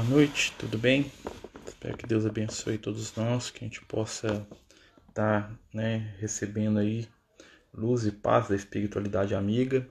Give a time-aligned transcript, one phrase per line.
[0.00, 1.12] Boa noite, tudo bem?
[1.66, 4.46] Espero que Deus abençoe todos nós, que a gente possa
[5.10, 7.06] estar tá, né, recebendo aí
[7.74, 9.86] luz e paz da espiritualidade amiga,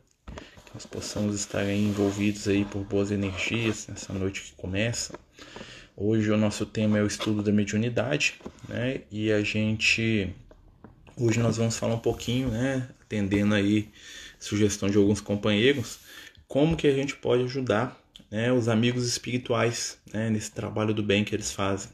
[0.66, 5.14] que nós possamos estar aí envolvidos aí por boas energias nessa noite que começa.
[5.96, 9.02] Hoje o nosso tema é o estudo da mediunidade, né?
[9.12, 10.36] E a gente
[11.16, 13.92] hoje nós vamos falar um pouquinho, né, atendendo aí
[14.40, 16.00] sugestão de alguns companheiros,
[16.48, 21.24] como que a gente pode ajudar né, os amigos espirituais né, nesse trabalho do bem
[21.24, 21.92] que eles fazem.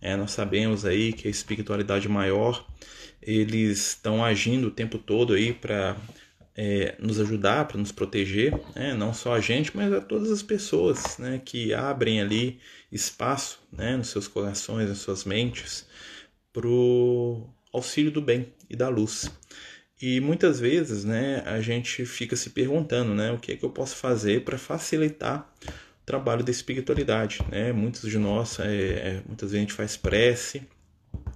[0.00, 2.66] É, nós sabemos aí que a espiritualidade maior
[3.20, 5.96] eles estão agindo o tempo todo aí para
[6.56, 8.94] é, nos ajudar, para nos proteger, né?
[8.94, 11.40] não só a gente, mas a todas as pessoas né?
[11.44, 13.96] que abrem ali espaço né?
[13.96, 15.86] nos seus corações, nas suas mentes,
[16.52, 19.30] para o auxílio do bem e da luz.
[20.00, 23.70] E muitas vezes, né, a gente fica se perguntando, né, o que é que eu
[23.70, 27.72] posso fazer para facilitar o trabalho da espiritualidade, né?
[27.72, 30.62] Muitos de nós, é, é, muitas vezes a gente faz prece,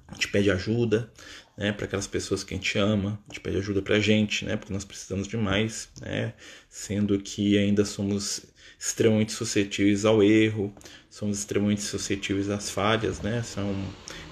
[0.06, 1.10] a gente pede ajuda,
[1.56, 4.44] né, para aquelas pessoas que a gente ama, a gente pede ajuda para a gente,
[4.44, 6.34] né, porque nós precisamos de mais, né,
[6.68, 8.44] sendo que ainda somos
[8.78, 10.74] extremamente suscetíveis ao erro,
[11.10, 13.42] somos extremamente suscetíveis às falhas, né?
[13.42, 13.74] São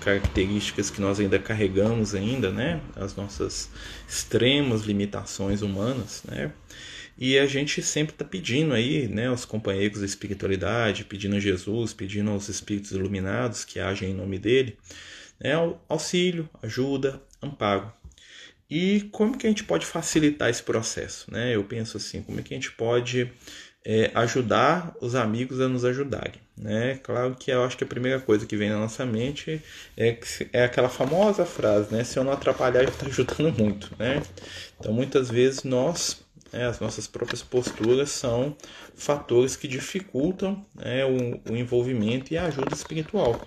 [0.09, 2.81] características que nós ainda carregamos ainda, né?
[2.97, 3.69] As nossas
[4.09, 6.51] extremas limitações humanas, né?
[7.19, 11.93] E a gente sempre está pedindo aí, né, aos companheiros da espiritualidade, pedindo a Jesus,
[11.93, 14.79] pedindo aos espíritos iluminados que agem em nome dele,
[15.41, 15.53] né,
[15.89, 17.93] auxílio, ajuda, amparo.
[18.71, 21.29] E como que a gente pode facilitar esse processo?
[21.31, 21.57] Né?
[21.57, 23.33] Eu penso assim, como é que a gente pode
[23.85, 26.41] é, ajudar os amigos a nos ajudarem.
[26.57, 26.99] Né?
[27.03, 29.63] Claro que eu acho que a primeira coisa que vem na nossa mente
[29.97, 30.19] é,
[30.53, 32.03] é aquela famosa frase, né?
[32.03, 34.21] Se eu não atrapalhar, já está ajudando muito, né?
[34.79, 36.21] Então, muitas vezes nós,
[36.53, 38.57] né, as nossas próprias posturas são
[38.97, 43.41] fatores que dificultam né, o, o envolvimento e a ajuda espiritual.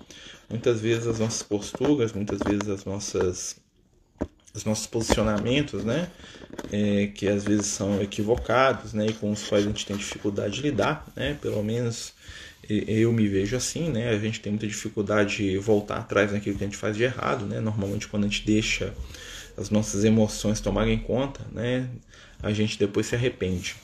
[0.48, 3.61] Muitas vezes as nossas posturas, muitas vezes as nossas
[4.54, 6.08] os nossos posicionamentos, né,
[6.70, 10.54] é, que às vezes são equivocados, né, e com os quais a gente tem dificuldade
[10.54, 12.12] de lidar, né, pelo menos
[12.68, 16.64] eu me vejo assim, né, a gente tem muita dificuldade de voltar atrás naquilo que
[16.64, 18.94] a gente faz de errado, né, normalmente quando a gente deixa
[19.56, 21.88] as nossas emoções tomarem conta, né,
[22.42, 23.76] a gente depois se arrepende.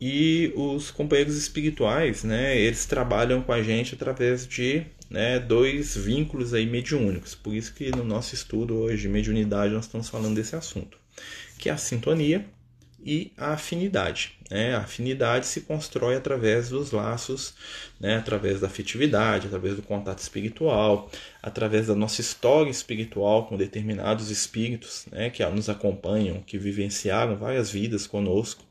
[0.00, 6.54] E os companheiros espirituais, né, eles trabalham com a gente através de né, dois vínculos
[6.54, 7.34] aí mediúnicos.
[7.34, 10.96] Por isso que no nosso estudo hoje de mediunidade nós estamos falando desse assunto,
[11.58, 12.46] que é a sintonia
[13.04, 14.32] e a afinidade.
[14.50, 14.74] Né?
[14.74, 17.54] A afinidade se constrói através dos laços,
[17.98, 18.16] né?
[18.16, 21.10] através da afetividade, através do contato espiritual,
[21.42, 25.30] através da nossa história espiritual com determinados espíritos né?
[25.30, 28.64] que nos acompanham, que vivenciaram várias vidas conosco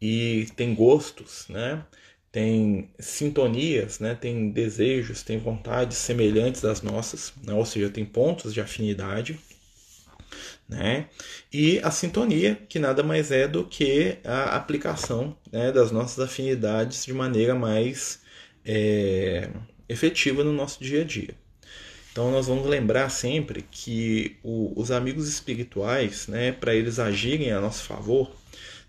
[0.00, 1.84] e tem gostos, né?
[2.30, 8.52] Tem sintonias, né, tem desejos, tem vontades semelhantes às nossas, né, ou seja, tem pontos
[8.52, 9.38] de afinidade,
[10.68, 11.08] né,
[11.52, 17.06] e a sintonia, que nada mais é do que a aplicação né, das nossas afinidades
[17.06, 18.20] de maneira mais
[18.64, 19.48] é,
[19.88, 21.34] efetiva no nosso dia a dia.
[22.12, 27.60] Então nós vamos lembrar sempre que o, os amigos espirituais, né, para eles agirem a
[27.60, 28.30] nosso favor,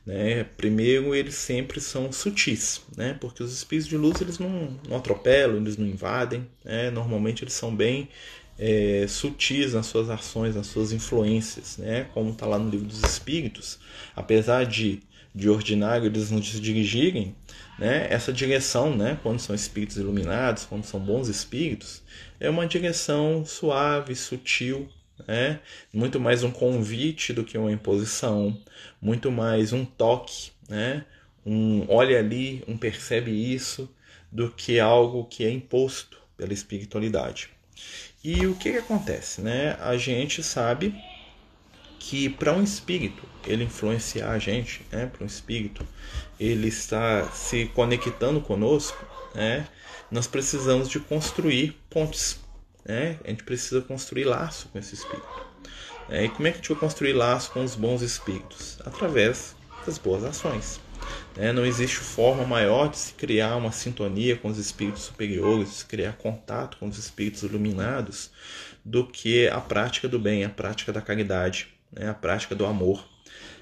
[0.09, 0.43] né?
[0.57, 3.15] Primeiro, eles sempre são sutis, né?
[3.21, 6.89] porque os espíritos de luz eles não, não atropelam, eles não invadem, né?
[6.89, 8.09] normalmente eles são bem
[8.57, 12.07] é, sutis nas suas ações, nas suas influências, né?
[12.11, 13.77] como está lá no livro dos Espíritos,
[14.15, 14.99] apesar de,
[15.35, 17.35] de ordinário eles nos dirigirem,
[17.77, 18.07] né?
[18.09, 19.19] essa direção, né?
[19.21, 22.01] quando são espíritos iluminados, quando são bons espíritos,
[22.39, 24.89] é uma direção suave, sutil,
[25.27, 25.59] né?
[25.93, 28.57] Muito mais um convite do que uma imposição,
[29.01, 31.05] muito mais um toque, né?
[31.45, 33.89] Um olha ali, um percebe isso,
[34.31, 37.49] do que algo que é imposto pela espiritualidade.
[38.23, 39.77] E o que, que acontece, né?
[39.79, 40.93] A gente sabe
[41.99, 45.05] que para um espírito ele influenciar a gente, né?
[45.05, 45.85] Para um espírito
[46.39, 49.05] ele está se conectando conosco,
[49.35, 49.67] né?
[50.09, 52.39] Nós precisamos de construir pontes
[52.89, 53.19] né?
[53.23, 55.47] A gente precisa construir laço com esse espírito.
[56.09, 58.79] É, e como é que a gente vai construir laço com os bons espíritos?
[58.83, 59.55] Através
[59.85, 60.81] das boas ações.
[61.37, 65.75] É, não existe forma maior de se criar uma sintonia com os espíritos superiores, de
[65.75, 68.31] se criar contato com os espíritos iluminados,
[68.83, 72.09] do que a prática do bem, a prática da caridade, né?
[72.09, 73.07] a prática do amor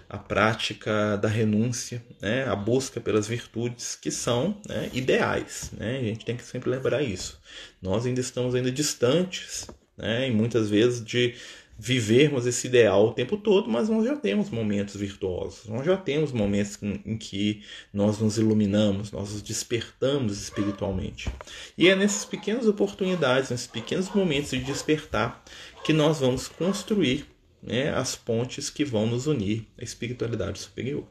[0.09, 5.71] a prática da renúncia, né, a busca pelas virtudes que são né, ideais.
[5.77, 5.97] Né?
[5.97, 7.39] A gente tem que sempre lembrar isso.
[7.81, 9.67] Nós ainda estamos ainda distantes,
[9.97, 11.35] né, e muitas vezes de
[11.79, 16.31] vivermos esse ideal o tempo todo, mas nós já temos momentos virtuosos, nós já temos
[16.31, 17.61] momentos em que
[17.93, 21.29] nós nos iluminamos, nós nos despertamos espiritualmente.
[21.77, 25.43] E é nessas pequenas oportunidades, nesses pequenos momentos de despertar,
[25.83, 27.27] que nós vamos construir
[27.61, 31.05] né, as pontes que vão nos unir à espiritualidade superior.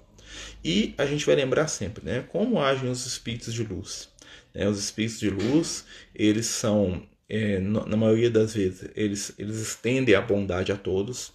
[0.64, 4.08] E a gente vai lembrar sempre, né, como agem os espíritos de luz.
[4.54, 5.84] Né, os espíritos de luz,
[6.14, 11.32] eles são é, na maioria das vezes, eles, eles estendem a bondade a todos,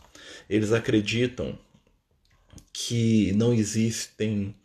[0.49, 1.57] eles acreditam
[2.73, 4.55] que não existem,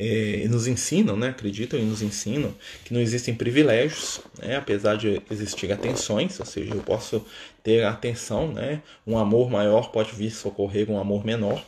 [0.00, 2.54] é, nos ensinam, né, acreditam e nos ensinam
[2.86, 7.22] que não existem privilégios, né, apesar de existir atenções, ou seja, eu posso
[7.62, 11.62] ter atenção, né, um amor maior pode vir socorrer um amor menor,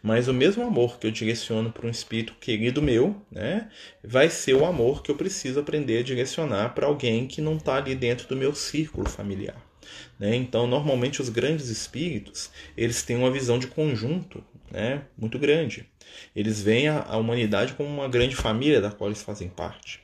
[0.00, 3.68] mas o mesmo amor que eu direciono para um espírito querido meu, né,
[4.04, 7.74] vai ser o amor que eu preciso aprender a direcionar para alguém que não está
[7.76, 9.60] ali dentro do meu círculo familiar.
[10.18, 10.36] Né?
[10.36, 14.42] Então, normalmente os grandes espíritos eles têm uma visão de conjunto,
[14.72, 15.86] né, muito grande.
[16.34, 20.00] Eles veem a, a humanidade como uma grande família da qual eles fazem parte.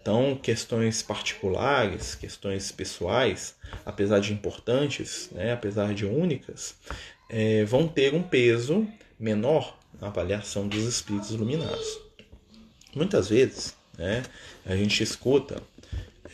[0.00, 3.54] Então, questões particulares, questões pessoais,
[3.84, 6.76] apesar de importantes, né, apesar de únicas,
[7.28, 8.86] é, vão ter um peso
[9.18, 12.00] menor na avaliação dos espíritos iluminados.
[12.94, 14.22] Muitas vezes, né,
[14.66, 15.62] a gente escuta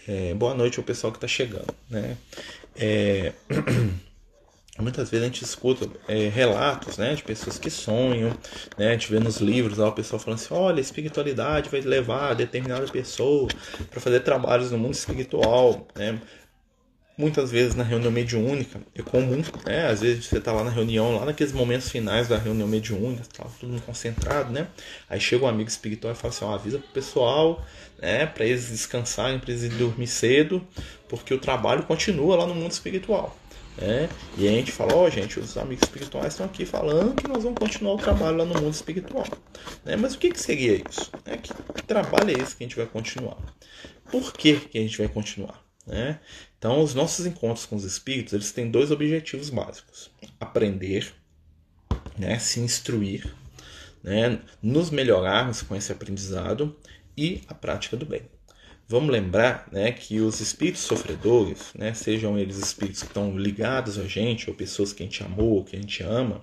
[0.07, 2.17] é, boa noite ao pessoal que está chegando, né?
[2.75, 3.33] É,
[4.81, 8.31] muitas vezes a gente escuta é, relatos, né, de pessoas que sonham,
[8.77, 12.35] né, a gente vê nos livros o pessoal falando assim, olha, a espiritualidade vai levar
[12.35, 13.49] determinada pessoa
[13.91, 16.21] para fazer trabalhos no mundo espiritual, né?
[17.17, 19.89] Muitas vezes na reunião mediúnica é comum, né?
[19.89, 23.45] Às vezes você está lá na reunião, lá naqueles momentos finais da reunião mediúnica, tá
[23.59, 24.69] todo mundo concentrado, né?
[25.11, 27.67] Aí chega um amigo espiritual e fala assim: ó, avisa pro pessoal,
[28.01, 28.25] né?
[28.25, 30.65] Para eles descansarem, para eles dormir cedo,
[31.09, 33.37] porque o trabalho continua lá no mundo espiritual.
[33.81, 34.09] Né?
[34.37, 37.45] E a gente fala, ó, oh, gente, os amigos espirituais estão aqui falando que nós
[37.45, 39.25] vamos continuar o trabalho lá no mundo espiritual.
[39.85, 39.95] Né?
[39.97, 41.11] Mas o que, que seria isso?
[41.25, 41.53] É que
[41.87, 43.39] trabalho é esse que a gente vai continuar?
[44.11, 45.63] Por que, que a gente vai continuar?
[45.87, 46.19] Né?
[46.59, 50.11] Então, os nossos encontros com os espíritos eles têm dois objetivos básicos:
[50.41, 51.15] aprender,
[52.19, 53.33] né, se instruir,
[54.03, 56.77] né, nos melhorarmos com esse aprendizado
[57.17, 58.23] e a prática do bem.
[58.91, 64.05] Vamos lembrar né, que os espíritos sofredores, né, sejam eles espíritos que estão ligados a
[64.05, 66.43] gente, ou pessoas que a gente amou, ou que a gente ama,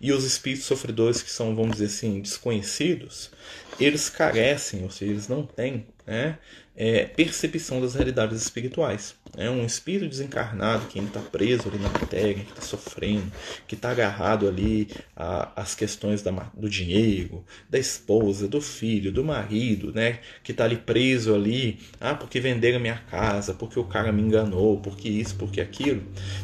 [0.00, 3.30] e os espíritos sofredores que são, vamos dizer assim, desconhecidos,
[3.78, 6.38] eles carecem, ou seja, eles não têm né,
[6.76, 9.14] é, percepção das realidades espirituais.
[9.36, 13.30] É um espírito desencarnado que está preso ali na matéria, que está sofrendo,
[13.66, 19.92] que está agarrado ali às questões da, do dinheiro, da esposa, do filho, do marido,
[19.92, 20.20] né?
[20.42, 24.78] Que está ali preso ali, ah, porque venderam minha casa, porque o cara me enganou,
[24.80, 26.02] porque isso, porque aquilo.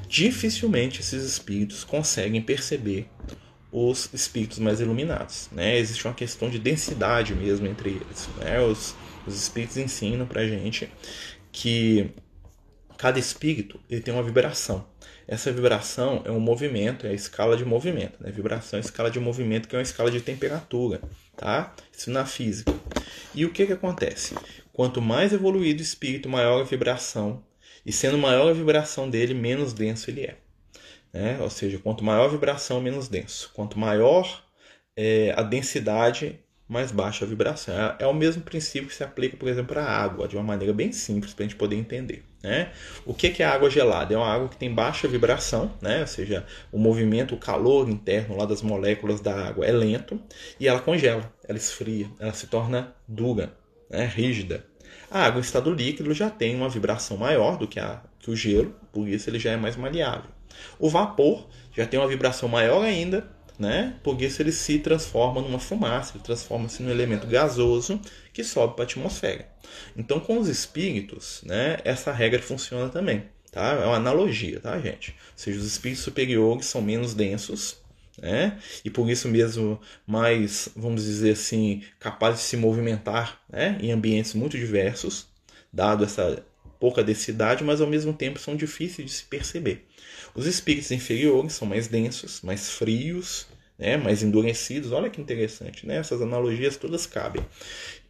[0.09, 3.09] Dificilmente esses espíritos conseguem perceber
[3.73, 5.49] os espíritos mais iluminados.
[5.53, 5.79] Né?
[5.79, 8.29] Existe uma questão de densidade mesmo entre eles.
[8.39, 8.61] Né?
[8.61, 8.95] Os,
[9.27, 10.89] os espíritos ensinam para gente
[11.53, 12.11] que
[12.97, 14.87] cada espírito ele tem uma vibração.
[15.27, 18.21] Essa vibração é um movimento, é a escala de movimento.
[18.21, 18.31] Né?
[18.31, 21.01] Vibração é a escala de movimento, que é uma escala de temperatura.
[21.37, 21.75] Tá?
[21.97, 22.75] Isso na física.
[23.35, 24.35] E o que, que acontece?
[24.73, 27.45] Quanto mais evoluído o espírito, maior a vibração.
[27.87, 30.37] E sendo maior a vibração dele, menos denso ele é.
[31.13, 31.39] Né?
[31.41, 33.51] Ou seja, quanto maior a vibração, menos denso.
[33.55, 34.45] Quanto maior
[34.97, 36.41] é, a densidade,
[36.71, 37.75] mais baixa vibração.
[37.75, 40.73] É, é o mesmo princípio que se aplica, por exemplo, a água, de uma maneira
[40.73, 42.23] bem simples para a gente poder entender.
[42.41, 42.71] Né?
[43.05, 44.15] O que é água gelada?
[44.15, 46.01] É uma água que tem baixa vibração, né?
[46.01, 50.21] ou seja, o movimento, o calor interno lá das moléculas da água é lento
[50.61, 53.53] e ela congela, ela esfria, ela se torna dura,
[53.91, 54.07] né?
[54.07, 54.65] rígida.
[55.11, 58.37] A água em estado líquido já tem uma vibração maior do que, a, que o
[58.37, 60.31] gelo, por isso ele já é mais maleável.
[60.79, 63.29] O vapor já tem uma vibração maior ainda,
[63.61, 63.95] né?
[64.03, 68.01] Porque isso ele se transforma numa fumaça, ele transforma-se num elemento gasoso
[68.33, 69.47] que sobe para a atmosfera.
[69.95, 73.73] Então, com os espíritos, né, essa regra funciona também, tá?
[73.75, 75.11] É uma analogia, tá, gente?
[75.11, 77.77] Ou seja, os espíritos superiores são menos densos,
[78.19, 78.59] né?
[78.83, 84.33] E por isso mesmo mais, vamos dizer assim, capazes de se movimentar, né, em ambientes
[84.33, 85.29] muito diversos,
[85.71, 86.43] dado essa
[86.81, 89.87] pouca densidade, mas ao mesmo tempo são difíceis de se perceber.
[90.35, 93.47] Os espíritos inferiores são mais densos, mais frios,
[93.81, 94.93] né, mais endurecidos.
[94.93, 95.97] Olha que interessante, né?
[95.97, 97.45] Essas analogias todas cabem.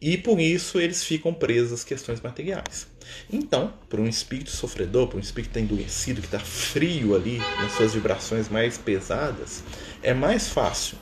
[0.01, 2.87] E por isso eles ficam presos às questões materiais.
[3.31, 7.93] Então, para um espírito sofredor, para um espírito endurecido, que está frio ali, nas suas
[7.93, 9.63] vibrações mais pesadas,
[10.03, 10.97] é mais fácil.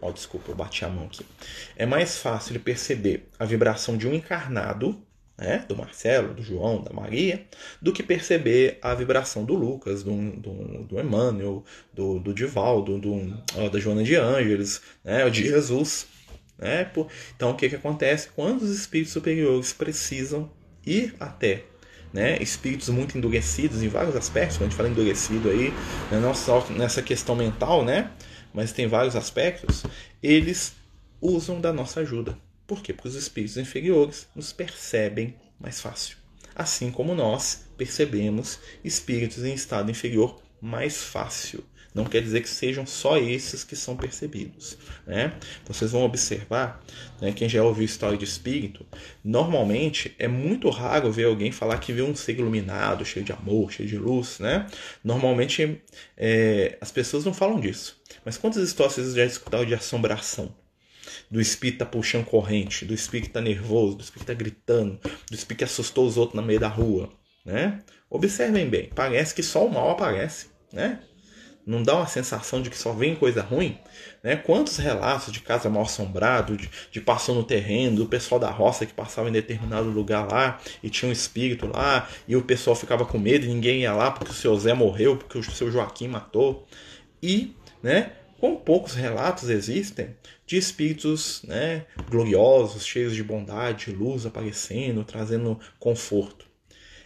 [0.00, 1.24] Oh, desculpa, eu bati a mão aqui.
[1.76, 5.00] É mais fácil ele perceber a vibração de um encarnado
[5.40, 7.46] né, do Marcelo, do João, da Maria,
[7.80, 13.42] do que perceber a vibração do Lucas, do, do, do Emmanuel, do, do Divaldo, do,
[13.70, 16.06] da Joana de Ângeles, né, de Jesus.
[16.58, 16.86] Né?
[17.34, 18.28] Então, o que, que acontece?
[18.36, 20.50] Quando os espíritos superiores precisam
[20.86, 21.64] ir até
[22.12, 25.70] né, espíritos muito endurecidos em vários aspectos, quando a gente fala endurecido aí,
[26.10, 28.10] né, não só nessa questão mental, né,
[28.52, 29.84] mas tem vários aspectos,
[30.22, 30.74] eles
[31.18, 32.36] usam da nossa ajuda.
[32.70, 32.92] Por quê?
[32.92, 36.16] Porque os espíritos inferiores nos percebem mais fácil.
[36.54, 41.64] Assim como nós percebemos espíritos em estado inferior mais fácil.
[41.92, 44.78] Não quer dizer que sejam só esses que são percebidos.
[45.04, 45.32] Né?
[45.66, 46.80] Vocês vão observar,
[47.20, 48.86] né, quem já ouviu história de espírito,
[49.24, 53.72] normalmente é muito raro ver alguém falar que viu um ser iluminado, cheio de amor,
[53.72, 54.38] cheio de luz.
[54.38, 54.68] Né?
[55.02, 55.82] Normalmente
[56.16, 58.00] é, as pessoas não falam disso.
[58.24, 60.54] Mas quantas histórias vocês já escutaram de assombração?
[61.30, 65.00] Do espírito tá puxando corrente, do espírito que tá nervoso, do espírito que tá gritando,
[65.30, 67.08] do espírito que assustou os outros na meio da rua,
[67.44, 67.80] né?
[68.08, 71.00] Observem bem, parece que só o mal aparece, né?
[71.64, 73.78] Não dá uma sensação de que só vem coisa ruim?
[74.24, 74.34] Né?
[74.34, 78.94] Quantos relatos de casa mal assombrado, de, de no terreno, do pessoal da roça que
[78.94, 83.18] passava em determinado lugar lá e tinha um espírito lá e o pessoal ficava com
[83.18, 86.66] medo e ninguém ia lá porque o seu Zé morreu, porque o seu Joaquim matou.
[87.22, 90.16] E, né, com poucos relatos existem
[90.50, 96.44] de espíritos né, gloriosos, cheios de bondade, luz aparecendo, trazendo conforto.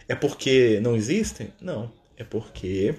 [0.07, 1.53] É porque não existem?
[1.61, 1.93] Não.
[2.17, 2.95] É porque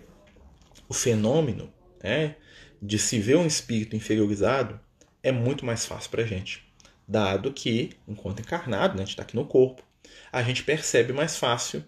[0.88, 1.68] o fenômeno
[2.00, 2.36] né,
[2.80, 4.78] de se ver um espírito inferiorizado
[5.20, 6.62] é muito mais fácil para a gente.
[7.08, 9.82] Dado que, enquanto encarnado, né, a gente está aqui no corpo,
[10.30, 11.82] a gente percebe mais fácil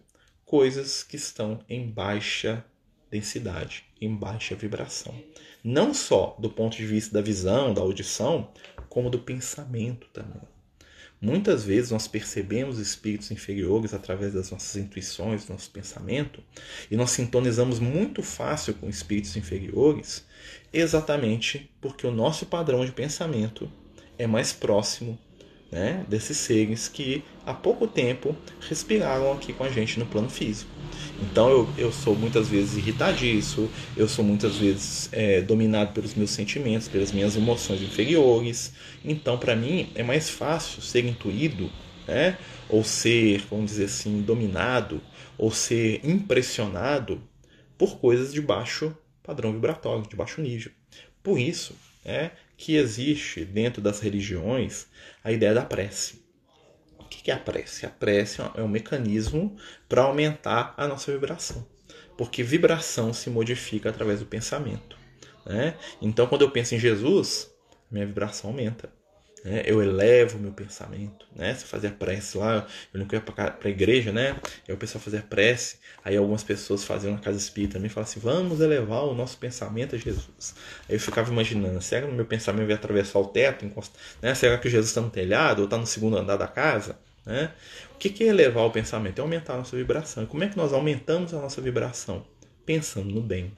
[0.44, 2.64] coisas que estão em baixa
[3.10, 5.14] densidade, em baixa vibração.
[5.62, 8.50] Não só do ponto de vista da visão, da audição,
[8.88, 10.42] como do pensamento também.
[11.20, 16.40] Muitas vezes nós percebemos espíritos inferiores através das nossas intuições, do nosso pensamento,
[16.88, 20.24] e nós sintonizamos muito fácil com espíritos inferiores,
[20.72, 23.70] exatamente porque o nosso padrão de pensamento
[24.16, 25.18] é mais próximo
[25.70, 28.34] né, desses seres que há pouco tempo
[28.68, 30.70] respiraram aqui com a gente no plano físico.
[31.20, 36.30] Então eu, eu sou muitas vezes irritadiço, eu sou muitas vezes é, dominado pelos meus
[36.30, 38.72] sentimentos, pelas minhas emoções inferiores.
[39.04, 41.70] Então para mim é mais fácil ser intuído,
[42.06, 45.02] né, ou ser, vamos dizer assim, dominado,
[45.36, 47.20] ou ser impressionado
[47.76, 50.72] por coisas de baixo padrão vibratório, de baixo nível.
[51.22, 54.88] Por isso, é que existe dentro das religiões
[55.22, 56.26] a ideia da prece.
[56.98, 57.86] O que é a prece?
[57.86, 59.56] A prece é um mecanismo
[59.88, 61.64] para aumentar a nossa vibração,
[62.18, 64.98] porque vibração se modifica através do pensamento.
[65.46, 65.78] Né?
[66.02, 67.48] Então, quando eu penso em Jesus,
[67.90, 68.92] minha vibração aumenta
[69.44, 69.62] né?
[69.64, 71.54] eu elevo o meu pensamento, né?
[71.54, 74.36] Se fazia prece lá, eu não ia para a igreja, né?
[74.68, 78.20] Aí o pessoal fazia prece, aí algumas pessoas faziam na casa espírita também, falavam assim,
[78.20, 80.54] vamos elevar o nosso pensamento a Jesus.
[80.88, 83.64] Aí eu ficava imaginando, será que meu pensamento vai atravessar o teto,
[84.20, 84.34] né?
[84.34, 86.98] Será que Jesus está no telhado ou está no segundo andar da casa?
[87.28, 87.52] Né?
[87.94, 89.18] O que é elevar o pensamento?
[89.18, 90.24] É aumentar a nossa vibração.
[90.24, 92.24] E como é que nós aumentamos a nossa vibração?
[92.64, 93.52] Pensando no bem,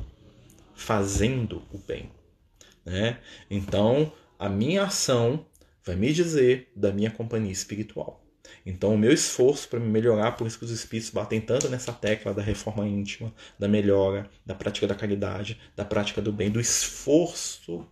[0.74, 2.10] fazendo o bem.
[2.84, 3.18] Né?
[3.48, 5.46] Então, a minha ação
[5.84, 8.24] vai me dizer da minha companhia espiritual.
[8.64, 11.92] Então, o meu esforço para me melhorar, por isso que os espíritos batem tanto nessa
[11.92, 16.60] tecla da reforma íntima, da melhora, da prática da caridade, da prática do bem, do
[16.60, 17.86] esforço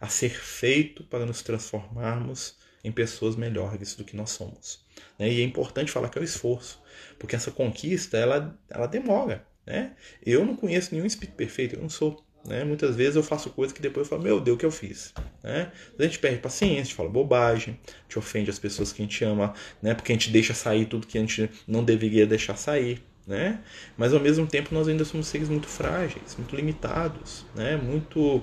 [0.00, 4.84] a ser feito para nos transformarmos em pessoas melhores do que nós somos.
[5.18, 5.32] Né?
[5.32, 6.80] E é importante falar que é o esforço,
[7.18, 9.46] porque essa conquista ela, ela demora.
[9.66, 9.96] Né?
[10.24, 12.23] Eu não conheço nenhum espírito perfeito, eu não sou.
[12.46, 12.62] Né?
[12.62, 15.14] Muitas vezes eu faço coisas que depois eu falo, meu Deus, o que eu fiz?
[15.42, 15.72] Né?
[15.98, 19.24] A gente perde paciência, a gente fala bobagem, gente ofende as pessoas que a gente
[19.24, 19.94] ama, né?
[19.94, 23.02] porque a gente deixa sair tudo que a gente não deveria deixar sair.
[23.26, 23.60] Né?
[23.96, 27.76] Mas ao mesmo tempo nós ainda somos seres muito frágeis, muito limitados, né?
[27.76, 28.42] muito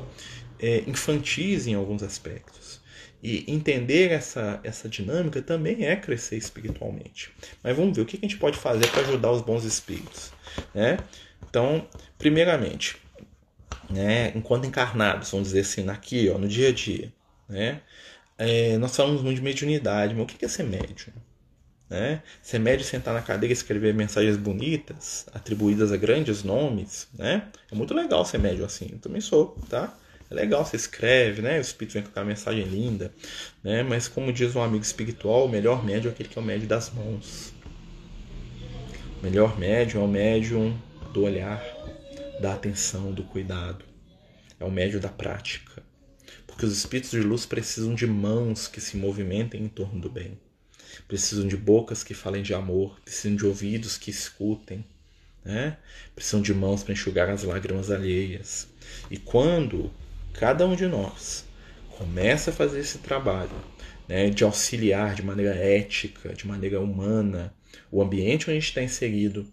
[0.60, 2.82] é, infantis em alguns aspectos.
[3.24, 7.32] E entender essa, essa dinâmica também é crescer espiritualmente.
[7.64, 10.34] Mas vamos ver o que a gente pode fazer para ajudar os bons espíritos.
[10.74, 10.98] Né?
[11.48, 12.98] Então, primeiramente,
[13.94, 17.12] né, enquanto encarnados, vamos dizer assim, aqui, ó, no dia a dia,
[17.48, 17.82] né,
[18.38, 21.14] é, nós falamos muito de mediunidade, mas o que é ser médium?
[21.88, 22.24] Né?
[22.42, 27.50] Ser médium sentar na cadeira e escrever mensagens bonitas, atribuídas a grandes nomes, né?
[27.70, 29.94] É muito legal ser médium assim, eu também sou, tá?
[30.30, 31.58] É legal, você escreve, né?
[31.58, 33.14] O espírito vem com aquela mensagem linda,
[33.62, 33.84] né?
[33.84, 36.68] Mas como diz um amigo espiritual, o melhor médium é aquele que é o médium
[36.68, 37.54] das mãos.
[39.20, 40.76] O melhor médium é o médium
[41.14, 41.62] do olhar,
[42.42, 43.86] da atenção, do cuidado.
[44.60, 45.84] É o médio da prática.
[46.48, 50.40] Porque os espíritos de luz precisam de mãos que se movimentem em torno do bem.
[51.08, 54.84] precisam de bocas que falem de amor, precisam de ouvidos que escutem,
[55.46, 55.78] né?
[56.14, 58.68] precisam de mãos para enxugar as lágrimas alheias.
[59.10, 59.92] E quando
[60.34, 61.46] cada um de nós
[61.98, 63.56] começa a fazer esse trabalho
[64.08, 67.54] né, de auxiliar de maneira ética, de maneira humana,
[67.92, 69.48] o ambiente onde a gente está inserido,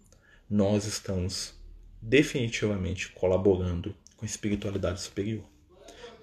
[0.51, 1.58] nós estamos
[2.01, 5.45] definitivamente colaborando com a espiritualidade superior.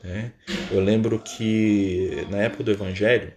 [0.04, 0.34] Né?
[0.72, 3.34] Eu lembro que na época do Evangelho,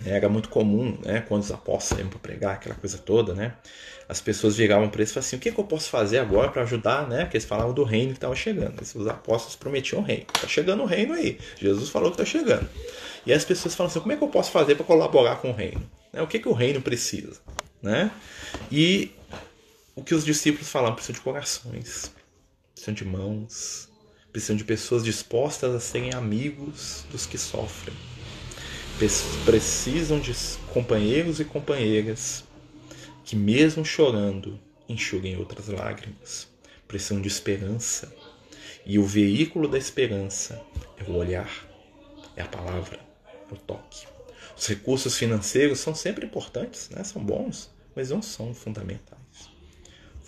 [0.00, 3.54] né, era muito comum, né, quando os apóstolos iam para pregar, aquela coisa toda, né,
[4.10, 6.50] as pessoas viravam para eles e falavam assim: o que, que eu posso fazer agora
[6.50, 7.08] para ajudar?
[7.08, 7.20] Né?
[7.20, 8.80] Porque eles falavam do reino que estava chegando.
[8.80, 10.26] Os apóstolos prometiam o reino.
[10.34, 11.38] Está chegando o reino aí.
[11.56, 12.68] Jesus falou que está chegando.
[13.24, 15.54] E as pessoas falam assim: como é que eu posso fazer para colaborar com o
[15.54, 15.88] reino?
[16.12, 16.20] Né?
[16.20, 17.40] O que, que o reino precisa?
[17.80, 18.10] Né?
[18.72, 19.12] E
[19.94, 22.12] o que os discípulos falavam: precisam de corações,
[22.74, 23.88] precisam de mãos,
[24.32, 27.94] precisam de pessoas dispostas a serem amigos dos que sofrem
[29.46, 30.34] precisam de
[30.74, 32.44] companheiros e companheiras
[33.24, 36.48] que, mesmo chorando, enxuguem outras lágrimas.
[36.86, 38.12] Precisam de esperança.
[38.84, 40.60] E o veículo da esperança
[40.98, 41.50] é o olhar,
[42.36, 43.00] é a palavra,
[43.50, 44.06] é o toque.
[44.56, 47.02] Os recursos financeiros são sempre importantes, né?
[47.02, 49.19] são bons, mas não são fundamentais.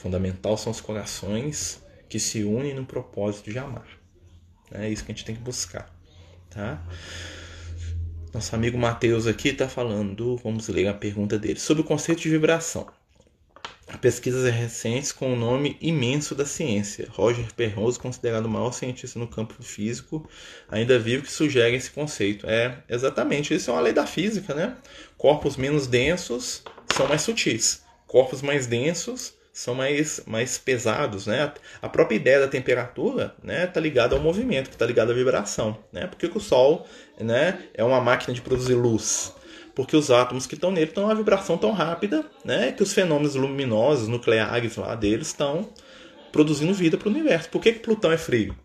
[0.03, 3.87] Fundamental são os corações que se unem no propósito de amar.
[4.73, 5.95] É isso que a gente tem que buscar.
[6.51, 6.83] Tá?
[8.35, 12.31] Nosso amigo Matheus aqui está falando, vamos ler a pergunta dele, sobre o conceito de
[12.31, 12.89] vibração.
[14.01, 17.07] Pesquisas recentes com o nome imenso da ciência.
[17.11, 20.29] Roger Penrose, considerado o maior cientista no campo físico,
[20.69, 22.45] ainda vivo que sugere esse conceito.
[22.49, 24.77] É, exatamente, isso é uma lei da física, né?
[25.17, 27.85] Corpos menos densos são mais sutis.
[28.09, 31.53] Corpos mais densos são mais, mais pesados, né?
[31.81, 35.79] A própria ideia da temperatura, né, tá ligada ao movimento, que está ligada à vibração,
[35.93, 36.07] né?
[36.07, 36.87] Porque o Sol,
[37.21, 39.35] né, é uma máquina de produzir luz,
[39.75, 43.35] porque os átomos que estão nele estão uma vibração tão rápida, né, que os fenômenos
[43.35, 45.69] luminosos nucleares lá deles estão
[46.33, 47.51] produzindo vida para o universo.
[47.51, 48.57] Por que, que Plutão é frio?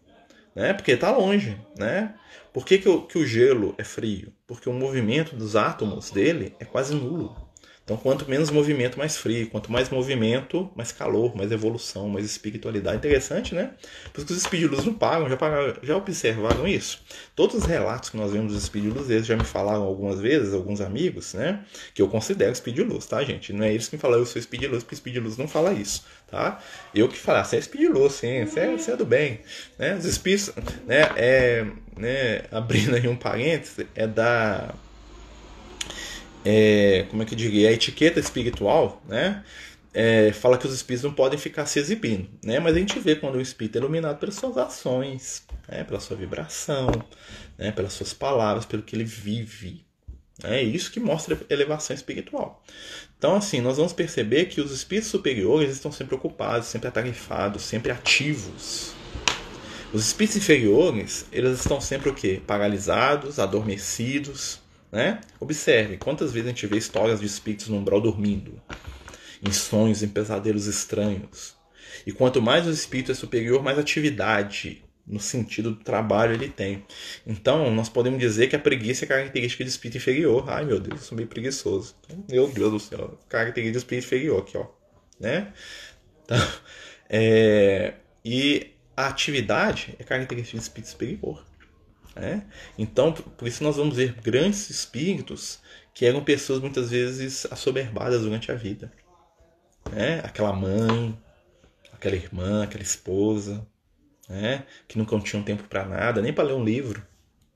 [0.56, 0.74] Né?
[0.74, 2.15] Porque está longe, né?
[2.51, 4.34] Por que, que, o, que o gelo é frio?
[4.48, 7.47] Porque o movimento dos átomos dele é quase nulo.
[7.88, 9.50] Então, quanto menos movimento, mais frio.
[9.50, 12.97] Quanto mais movimento, mais calor, mais evolução, mais espiritualidade.
[12.97, 13.71] Interessante, né?
[14.12, 15.30] Por isso que os espíritos não pagam.
[15.30, 17.02] Já, pagaram, já observaram isso?
[17.34, 20.82] Todos os relatos que nós vemos dos espíritos eles já me falaram algumas vezes, alguns
[20.82, 21.63] amigos, né?
[21.93, 23.54] Que eu considero espírito de luz, tá, gente?
[23.54, 25.38] Não é eles que me falam, eu sou espírito de luz, porque espírito de luz
[25.38, 26.62] não fala isso, tá?
[26.93, 29.39] Eu que falar, você é espírito de luz, sim, você é, você é do bem.
[29.80, 29.95] Né?
[29.95, 30.54] Os espíritos,
[30.86, 31.10] né?
[31.15, 32.41] É, né?
[32.52, 34.76] Abrindo aí um parênteses, é da
[36.49, 39.43] é, como é que eu diria, a etiqueta espiritual, né?
[39.93, 42.57] É, fala que os espíritos não podem ficar se exibindo, né?
[42.57, 45.83] Mas a gente vê quando o espírito é iluminado pelas suas ações, né?
[45.83, 46.89] pela sua vibração,
[47.57, 47.71] né?
[47.71, 49.86] pelas suas palavras, pelo que ele vive.
[50.41, 52.63] É isso que mostra elevação espiritual.
[53.17, 57.91] Então, assim, nós vamos perceber que os espíritos superiores estão sempre ocupados, sempre atarefados, sempre
[57.91, 58.93] ativos.
[59.91, 62.39] Os espíritos inferiores, eles estão sempre o quê?
[62.45, 65.21] Paralisados, adormecidos, né?
[65.39, 68.62] Observe quantas vezes a gente vê histórias de espíritos no umbral dormindo,
[69.45, 71.56] em sonhos, em pesadelos estranhos.
[72.06, 76.86] E quanto mais o espírito é superior, mais atividade no sentido do trabalho ele tem.
[77.26, 80.43] Então, nós podemos dizer que a preguiça é característica do espírito inferior.
[80.50, 81.95] Ai, meu Deus, eu sou meio preguiçoso.
[82.30, 84.67] Meu Deus do céu, característica do espírito inferior aqui, ó.
[85.19, 85.54] Né?
[86.26, 86.38] Então,
[87.10, 87.93] é...
[88.23, 91.46] E a atividade é característica do espírito superior.
[92.19, 92.45] Né?
[92.77, 95.60] Então, por isso nós vamos ver grandes espíritos
[95.93, 98.91] que eram pessoas muitas vezes assoberbadas durante a vida.
[99.91, 100.19] Né?
[100.23, 101.17] Aquela mãe,
[101.93, 103.65] aquela irmã, aquela esposa,
[104.27, 104.65] né?
[104.88, 107.06] que nunca tinham tempo para nada, nem para ler um livro.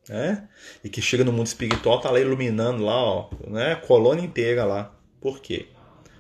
[0.08, 0.48] Né?
[0.84, 3.74] E que chega no mundo espiritual, tá lá iluminando lá, ó, né?
[3.74, 4.96] a colônia inteira lá.
[5.20, 5.68] Por quê?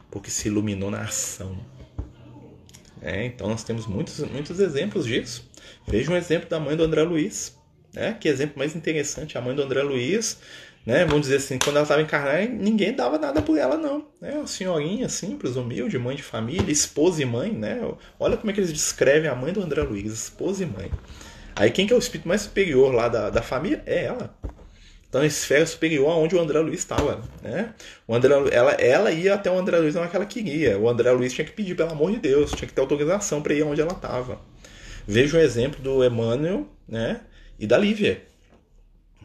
[0.09, 1.57] Porque se iluminou na ação.
[3.01, 5.49] É, então nós temos muitos, muitos exemplos disso.
[5.87, 7.59] Veja um exemplo da mãe do André Luiz.
[7.93, 8.15] Né?
[8.19, 10.37] Que exemplo mais interessante, a mãe do André Luiz,
[10.85, 11.05] né?
[11.05, 14.07] Vamos dizer assim, quando ela estava encarnada, ninguém dava nada por ela, não.
[14.19, 14.31] Né?
[14.33, 17.79] Uma senhorinha simples, humilde, mãe de família, esposa e mãe, né?
[18.19, 20.91] Olha como é que eles descrevem a mãe do André Luiz, esposa e mãe.
[21.55, 23.83] Aí quem que é o espírito mais superior lá da, da família?
[23.85, 24.33] É ela.
[25.11, 27.73] Então, a esfera superior aonde o André Luiz estava, né?
[28.07, 30.79] O André, ela, ela ia até o André Luiz é que ela queria.
[30.79, 33.53] O André Luiz tinha que pedir, pelo amor de Deus, tinha que ter autorização para
[33.53, 34.39] ir aonde ela estava.
[35.05, 37.19] Veja o exemplo do Emmanuel, né?
[37.61, 38.23] E da Lívia.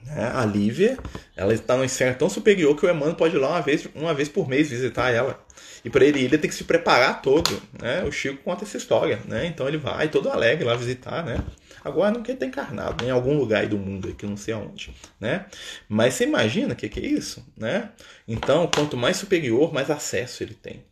[0.04, 0.30] Né?
[0.32, 0.98] A Lívia,
[1.34, 4.14] ela está numa esfera tão superior que o Emmanuel pode ir lá uma vez, uma
[4.14, 5.44] vez por mês visitar ela.
[5.82, 7.50] E para ele ir, ele tem que se preparar todo.
[7.80, 8.04] Né?
[8.04, 9.20] O Chico conta essa história.
[9.24, 9.46] Né?
[9.46, 11.24] Então ele vai todo alegre lá visitar.
[11.24, 11.42] Né?
[11.82, 13.10] Agora não quer estar encarnado né?
[13.10, 14.94] em algum lugar aí do mundo, que não sei aonde.
[15.18, 15.46] Né?
[15.88, 17.44] Mas você imagina o que, que é isso?
[17.56, 17.90] Né?
[18.28, 20.84] Então, quanto mais superior, mais acesso ele tem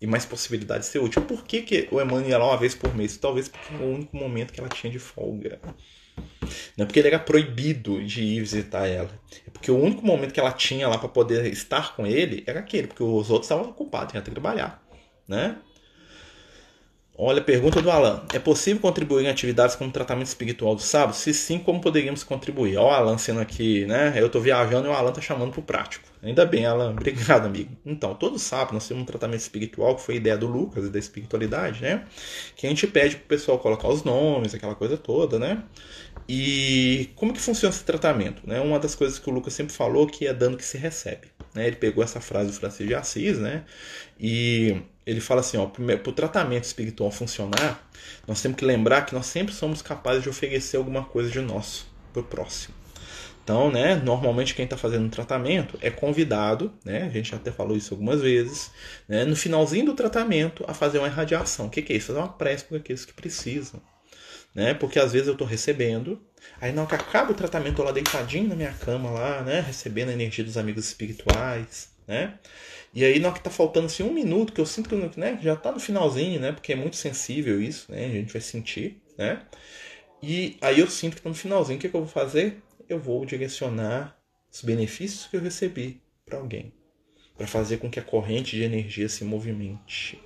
[0.00, 1.22] e mais possibilidade de ser útil.
[1.22, 3.16] Por que, que o Emmanuel ia lá uma vez por mês?
[3.16, 5.60] Talvez porque era o único momento que ela tinha de folga.
[6.76, 9.10] Não é porque ele era proibido de ir visitar ela.
[9.46, 12.60] É porque o único momento que ela tinha lá para poder estar com ele era
[12.60, 14.82] aquele, porque os outros estavam ocupados, tinham que trabalhar.
[15.26, 15.56] Né?
[17.20, 18.22] Olha pergunta do Alan.
[18.32, 21.16] É possível contribuir em atividades como tratamento espiritual do sábado?
[21.16, 22.76] Se sim, como poderíamos contribuir?
[22.76, 24.14] Olha o Alan sendo aqui, né?
[24.16, 26.06] Eu estou viajando e o Alan está chamando para o prático.
[26.22, 26.92] Ainda bem, Alan.
[26.92, 27.76] Obrigado, amigo.
[27.84, 30.98] Então, todo sábado nós temos um tratamento espiritual, que foi ideia do Lucas e da
[31.00, 32.04] espiritualidade, né?
[32.54, 35.64] Que a gente pede para o pessoal colocar os nomes, aquela coisa toda, né?
[36.28, 38.42] E como que funciona esse tratamento?
[38.46, 38.60] Né?
[38.60, 41.28] Uma das coisas que o Lucas sempre falou que é dando que se recebe.
[41.52, 41.66] Né?
[41.66, 43.64] Ele pegou essa frase do Francisco de Assis, né?
[44.20, 44.76] E
[45.08, 47.88] ele fala assim, ó, para o tratamento espiritual funcionar,
[48.26, 51.90] nós temos que lembrar que nós sempre somos capazes de oferecer alguma coisa de nosso
[52.12, 52.74] para o próximo.
[53.42, 57.74] Então, né, normalmente quem está fazendo um tratamento é convidado, né, a gente até falou
[57.74, 58.70] isso algumas vezes,
[59.08, 61.68] né, no finalzinho do tratamento a fazer uma irradiação.
[61.68, 62.08] O que, que é isso?
[62.08, 63.80] Fazer uma prece para aqueles que precisam.
[64.54, 66.20] Né, porque às vezes eu estou recebendo,
[66.60, 69.60] aí na hora que acaba o tratamento, tô lá deitadinho na minha cama, lá, né,
[69.60, 72.34] recebendo a energia dos amigos espirituais, né?
[72.94, 75.38] E aí, na hora que tá faltando assim, um minuto, que eu sinto que né,
[75.42, 76.52] já tá no finalzinho, né?
[76.52, 78.06] Porque é muito sensível isso, né?
[78.06, 79.42] A gente vai sentir, né?
[80.22, 81.78] E aí eu sinto que tá no finalzinho.
[81.78, 82.62] O que, que eu vou fazer?
[82.88, 84.18] Eu vou direcionar
[84.50, 86.72] os benefícios que eu recebi para alguém.
[87.36, 90.20] para fazer com que a corrente de energia se movimente.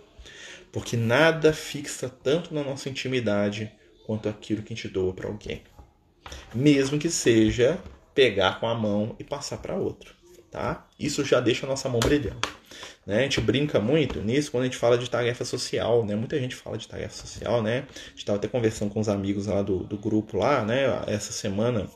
[0.73, 3.71] Porque nada fixa tanto na nossa intimidade
[4.07, 5.63] quanto aquilo que a gente doa para alguém.
[6.55, 7.79] Mesmo que seja
[8.15, 10.22] pegar com a mão e passar para outro
[10.53, 10.87] tá?
[11.01, 12.39] Isso já deixa a nossa mão brilhando.
[13.07, 13.21] Né?
[13.21, 16.15] A gente brinca muito nisso quando a gente fala de tarefa social, né?
[16.15, 17.87] Muita gente fala de tarefa social, né?
[17.89, 20.83] A gente estava até conversando com os amigos lá do, do grupo lá, né?
[21.09, 21.89] Essa semana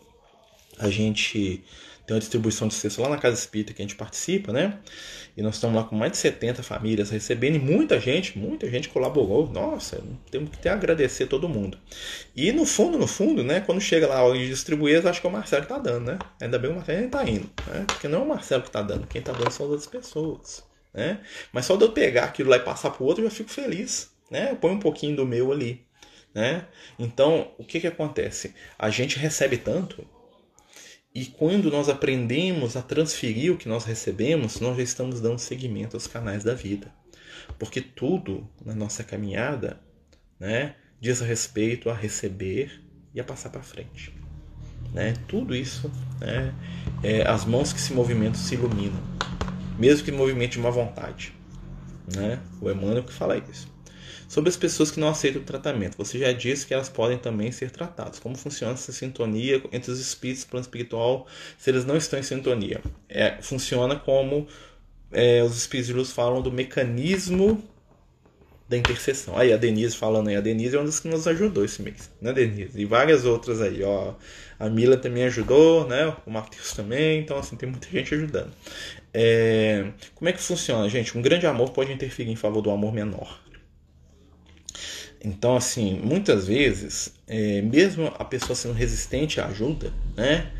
[0.79, 1.63] a gente
[2.07, 4.79] tem uma distribuição de cesta lá na Casa Espírita que a gente participa, né?
[5.37, 8.89] E nós estamos lá com mais de 70 famílias recebendo e muita gente, muita gente
[8.89, 9.51] colaborou.
[9.51, 11.77] Nossa, temos que até agradecer todo mundo.
[12.35, 13.61] E no fundo, no fundo, né?
[13.61, 16.07] Quando chega lá a hora de distribuir, acho que é o Marcelo que está dando,
[16.07, 16.19] né?
[16.41, 17.85] Ainda bem que o Marcelo nem está indo, né?
[17.89, 20.65] Porque não é o Marcelo que está dando, quem está dando são as outras pessoas,
[20.95, 21.21] né?
[21.53, 23.51] Mas só de eu pegar aquilo lá e passar para o outro, eu já fico
[23.51, 24.53] feliz, né?
[24.53, 25.85] Eu ponho um pouquinho do meu ali,
[26.33, 26.67] né?
[26.99, 28.55] Então, o que que acontece?
[28.79, 30.07] A gente recebe tanto
[31.17, 35.97] e quando nós aprendemos a transferir o que nós recebemos, nós já estamos dando seguimento
[35.97, 36.93] aos canais da vida.
[37.59, 39.81] Porque tudo na nossa caminhada
[40.39, 42.83] né, diz respeito a receber
[43.15, 44.13] e a passar para frente.
[44.93, 45.15] Né?
[45.27, 46.55] Tudo isso, né,
[47.03, 49.03] é, as mãos que se movimentam se iluminam,
[49.79, 51.33] mesmo que movimente de uma vontade.
[52.15, 52.39] Né?
[52.61, 53.75] O Emmanuel que fala isso.
[54.29, 57.53] Sobre as pessoas que não aceitam o tratamento, você já disse que elas podem também
[57.53, 58.19] ser tratadas.
[58.19, 62.81] Como funciona essa sintonia entre os espíritos plano espiritual se eles não estão em sintonia?
[63.09, 64.47] É, funciona como
[65.13, 67.63] é, os espíritos de luz falam do mecanismo
[68.69, 69.39] da intercessão.
[69.39, 72.11] Aí a Denise falando aí, a Denise é uma das que nos ajudou esse mês,
[72.21, 72.81] né, Denise?
[72.81, 74.15] E várias outras aí, ó.
[74.59, 76.13] A Mila também ajudou, né?
[76.27, 78.51] O Matheus também, então assim, tem muita gente ajudando.
[79.15, 79.87] É...
[80.15, 81.17] Como é que funciona, gente?
[81.17, 83.41] Um grande amor pode interferir em favor do amor menor.
[85.27, 90.53] Então, assim, muitas vezes, é, mesmo a pessoa sendo resistente à ajuda, né,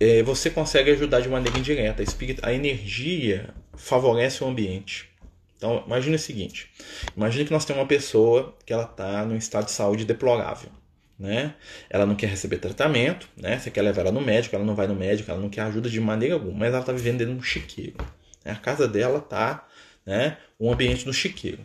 [0.00, 2.02] é, você consegue ajudar de maneira indireta.
[2.02, 5.10] A, a energia favorece o ambiente.
[5.58, 6.72] Então, imagine o seguinte:
[7.14, 10.70] imagine que nós temos uma pessoa que ela está num estado de saúde deplorável.
[11.18, 11.54] Né?
[11.90, 13.58] Ela não quer receber tratamento, né?
[13.58, 15.90] Você quer levar ela no médico, ela não vai no médico, ela não quer ajuda
[15.90, 17.96] de maneira alguma, mas ela está vivendo dentro de um chiqueiro.
[18.44, 19.66] A casa dela está
[20.06, 20.38] né?
[20.58, 21.58] Um ambiente no chiqueiro.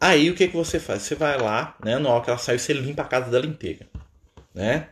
[0.00, 1.02] Aí o que, que você faz?
[1.02, 1.98] Você vai lá, né?
[1.98, 3.86] Na hora que ela saiu, você limpa a casa dela inteira,
[4.54, 4.88] né?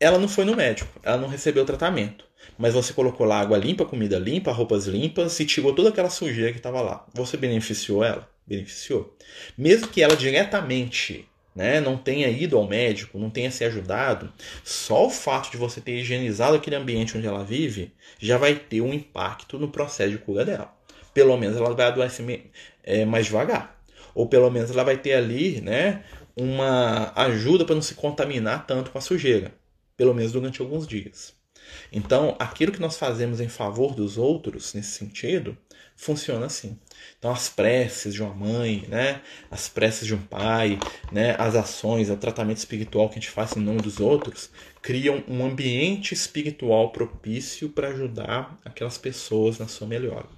[0.00, 2.26] Ela não foi no médico, ela não recebeu tratamento.
[2.56, 6.52] Mas você colocou lá água limpa, comida limpa, roupas limpas e tirou toda aquela sujeira
[6.52, 7.06] que estava lá.
[7.14, 8.28] Você beneficiou ela?
[8.46, 9.16] Beneficiou.
[9.56, 14.32] Mesmo que ela diretamente né, não tenha ido ao médico, não tenha se ajudado,
[14.64, 18.80] só o fato de você ter higienizado aquele ambiente onde ela vive já vai ter
[18.80, 20.77] um impacto no processo de cura dela
[21.18, 22.48] pelo menos ela vai adoecer
[22.84, 23.76] é, mais devagar.
[24.14, 26.04] Ou pelo menos ela vai ter ali né,
[26.36, 29.52] uma ajuda para não se contaminar tanto com a sujeira.
[29.96, 31.34] Pelo menos durante alguns dias.
[31.90, 35.58] Então, aquilo que nós fazemos em favor dos outros, nesse sentido,
[35.96, 36.78] funciona assim.
[37.18, 39.20] Então, as preces de uma mãe, né?
[39.50, 40.78] as preces de um pai,
[41.10, 41.34] né?
[41.36, 44.50] as ações, o tratamento espiritual que a gente faz em nome dos outros,
[44.80, 50.37] criam um ambiente espiritual propício para ajudar aquelas pessoas na sua melhora.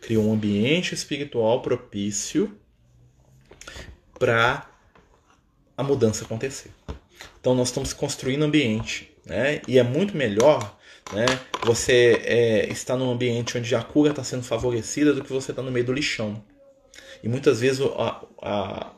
[0.00, 2.56] Criam um ambiente espiritual propício
[4.18, 4.68] para
[5.76, 6.70] a mudança acontecer.
[7.40, 9.10] Então, nós estamos construindo ambiente.
[9.24, 9.60] Né?
[9.68, 10.78] E é muito melhor
[11.12, 11.26] né?
[11.64, 15.62] Você é, está num ambiente onde a cura está sendo favorecida do que você está
[15.62, 16.42] no meio do lixão.
[17.22, 18.92] E muitas vezes a, a,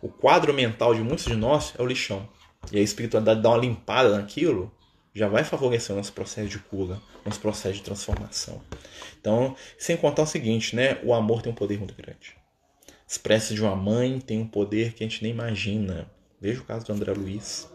[0.00, 2.28] o quadro mental de muitos de nós é o lixão.
[2.72, 4.72] E a espiritualidade dá uma limpada naquilo,
[5.18, 8.62] já vai favorecer o nosso processo de cura, nosso processo de transformação.
[9.20, 10.98] Então, sem contar o seguinte, né?
[11.02, 12.36] O amor tem um poder muito grande.
[13.04, 16.08] As de uma mãe tem um poder que a gente nem imagina.
[16.40, 17.68] Veja o caso do André Luiz,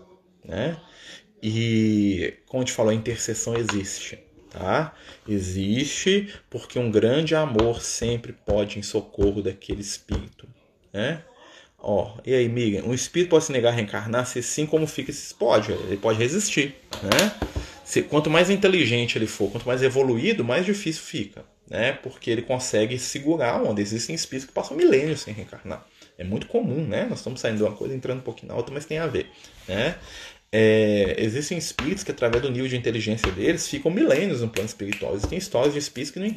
[0.44, 0.80] né?
[1.42, 4.20] E, como a gente falou, a intercessão existe.
[4.50, 4.96] Tá?
[5.28, 10.48] Existe porque um grande amor sempre pode em socorro daquele espírito.
[10.94, 11.24] Né?
[11.86, 14.26] Ó, e aí, Miriam, um espírito pode se negar a reencarnar?
[14.26, 15.74] Se sim, como fica esse pode?
[15.74, 16.76] Ele pode resistir.
[17.02, 17.36] Né?
[17.84, 21.44] Se, quanto mais inteligente ele for, quanto mais evoluído, mais difícil fica.
[21.70, 21.92] Né?
[21.92, 25.86] Porque ele consegue segurar onde existem espíritos que passam milênios sem reencarnar.
[26.18, 27.06] É muito comum, né?
[27.10, 29.30] Nós estamos saindo de uma coisa entrando um pouquinho na outra, mas tem a ver.
[29.68, 29.96] Né?
[30.56, 35.16] É, existem espíritos que, através do nível de inteligência deles, ficam milênios no plano espiritual.
[35.16, 36.28] Existem histórias de espíritos que, não,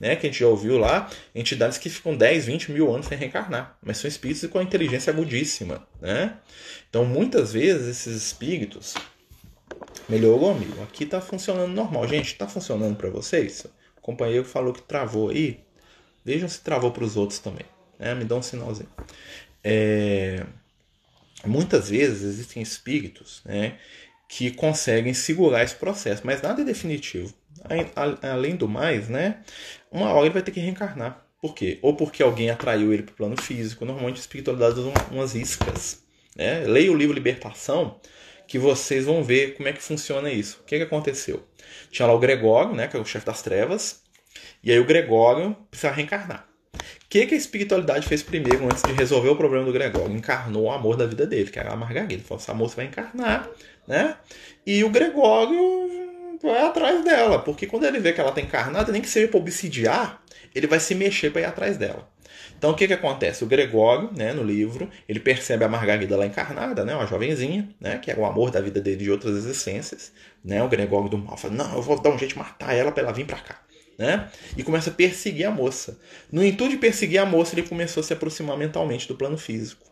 [0.00, 3.18] né, que a gente já ouviu lá, entidades que ficam 10, 20 mil anos sem
[3.18, 5.86] reencarnar, mas são espíritos com a inteligência agudíssima.
[6.00, 6.34] Né?
[6.88, 8.94] Então, muitas vezes, esses espíritos.
[10.08, 10.82] Melhorou, amigo.
[10.82, 12.08] Aqui está funcionando normal.
[12.08, 13.66] Gente, está funcionando para vocês?
[13.98, 15.60] O companheiro falou que travou aí.
[16.24, 17.66] Vejam se travou para os outros também.
[17.98, 18.14] Né?
[18.14, 18.88] Me dá um sinalzinho.
[19.62, 20.42] É
[21.44, 23.78] muitas vezes existem espíritos né,
[24.28, 27.32] que conseguem segurar esse processo, mas nada é definitivo.
[28.22, 29.42] Além do mais, né,
[29.90, 31.24] uma hora ele vai ter que reencarnar.
[31.40, 31.78] Por quê?
[31.82, 33.84] Ou porque alguém atraiu ele para o plano físico.
[33.84, 36.02] Normalmente a espiritualidade usa umas iscas.
[36.34, 36.60] Né?
[36.66, 38.00] Leia o livro Libertação,
[38.46, 40.60] que vocês vão ver como é que funciona isso.
[40.60, 41.46] O que, que aconteceu?
[41.90, 44.02] Tinha lá o Gregório, né, que é o chefe das trevas,
[44.62, 46.47] e aí o Gregório precisa reencarnar.
[47.08, 50.14] Que, que a espiritualidade fez primeiro antes de resolver o problema do Gregório?
[50.14, 52.22] Encarnou o amor da vida dele, que era a Margarida.
[52.22, 53.48] Falou: essa moça vai encarnar,
[53.86, 54.16] né?
[54.66, 55.58] E o Gregório
[56.42, 59.40] vai atrás dela, porque quando ele vê que ela está encarnada, nem que seja para
[59.40, 60.22] obsidiar,
[60.54, 62.06] ele vai se mexer para ir atrás dela.
[62.58, 63.42] Então o que, que acontece?
[63.42, 67.98] O Gregório, né, no livro, ele percebe a Margarida lá encarnada, né, uma jovenzinha, né,
[67.98, 70.12] que era o amor da vida dele de outras existências.
[70.44, 72.92] Né, o Gregório do mal fala: Não, eu vou dar um jeito de matar ela
[72.92, 73.67] para ela vir para cá
[73.98, 74.30] né?
[74.56, 75.98] E começa a perseguir a moça.
[76.30, 79.84] No intuito de perseguir a moça, ele começou a se aproximar mentalmente do plano físico,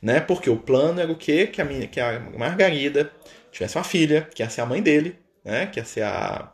[0.00, 0.20] né?
[0.20, 1.46] Porque o plano era o quê?
[1.46, 3.12] Que a minha, que a Margarida
[3.52, 5.66] tivesse uma filha, que ia ser a mãe dele, né?
[5.66, 6.50] Que ia ser a,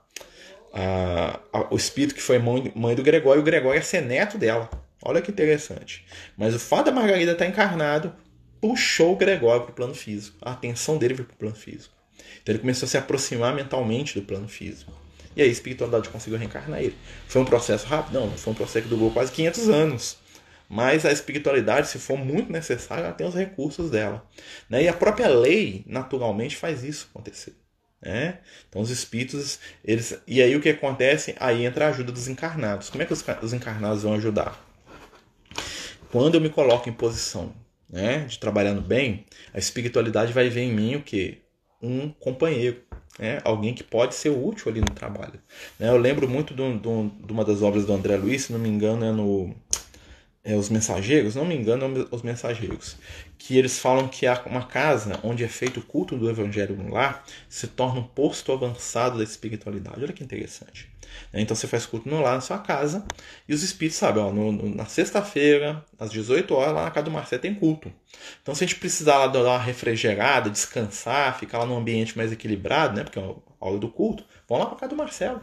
[0.73, 4.37] a, a o espírito que foi mãe, mãe do Gregório, o Gregório ia ser neto
[4.37, 4.69] dela.
[5.01, 6.05] Olha que interessante.
[6.37, 8.13] Mas o fato da Margarida estar encarnado
[8.61, 10.37] puxou o Gregório para o plano físico.
[10.43, 11.95] A atenção dele foi para o plano físico.
[12.43, 14.93] Então ele começou a se aproximar mentalmente do plano físico.
[15.37, 16.97] E aí a espiritualidade conseguiu reencarnar ele.
[17.27, 18.21] Foi um processo rápido?
[18.21, 20.19] Não, foi um processo que durou quase 500 anos.
[20.69, 24.27] Mas a espiritualidade, se for muito necessário, ela tem os recursos dela.
[24.69, 24.85] Né?
[24.85, 27.55] E a própria lei, naturalmente, faz isso acontecer.
[28.03, 28.39] Né?
[28.69, 30.21] Então os espíritos, eles.
[30.27, 31.35] E aí o que acontece?
[31.41, 32.91] Aí entra a ajuda dos encarnados.
[32.91, 34.63] Como é que os encarnados vão ajudar?
[36.11, 37.53] Quando eu me coloco em posição
[37.89, 41.43] né, de trabalhando bem, a espiritualidade vai ver em mim o que?
[41.83, 42.83] Um companheiro
[43.19, 43.41] né?
[43.45, 45.41] alguém que pode ser útil ali no trabalho.
[45.79, 45.89] Né?
[45.89, 49.05] Eu lembro muito de, de, uma das obras do André Luiz, se não me engano,
[49.05, 49.55] é no
[50.45, 52.97] é, Os Mensageiros, não me engano, é Os Mensageiros,
[53.37, 57.25] que eles falam que uma casa onde é feito o culto do Evangelho no lar
[57.49, 60.03] se torna um posto avançado da espiritualidade.
[60.03, 60.89] Olha que interessante.
[61.33, 61.41] Né?
[61.41, 63.05] Então você faz culto no lar, na sua casa,
[63.49, 67.11] e os espíritos sabem, ó, no, na sexta-feira, às 18 horas, lá na casa do
[67.11, 67.93] Marcelo tem culto.
[68.43, 72.33] Então se a gente precisar lá dar uma refrigerada, descansar, ficar lá num ambiente mais
[72.33, 73.05] equilibrado, né?
[73.05, 73.35] Porque é a
[73.67, 75.41] hora do culto, vão lá para casa do Marcelo.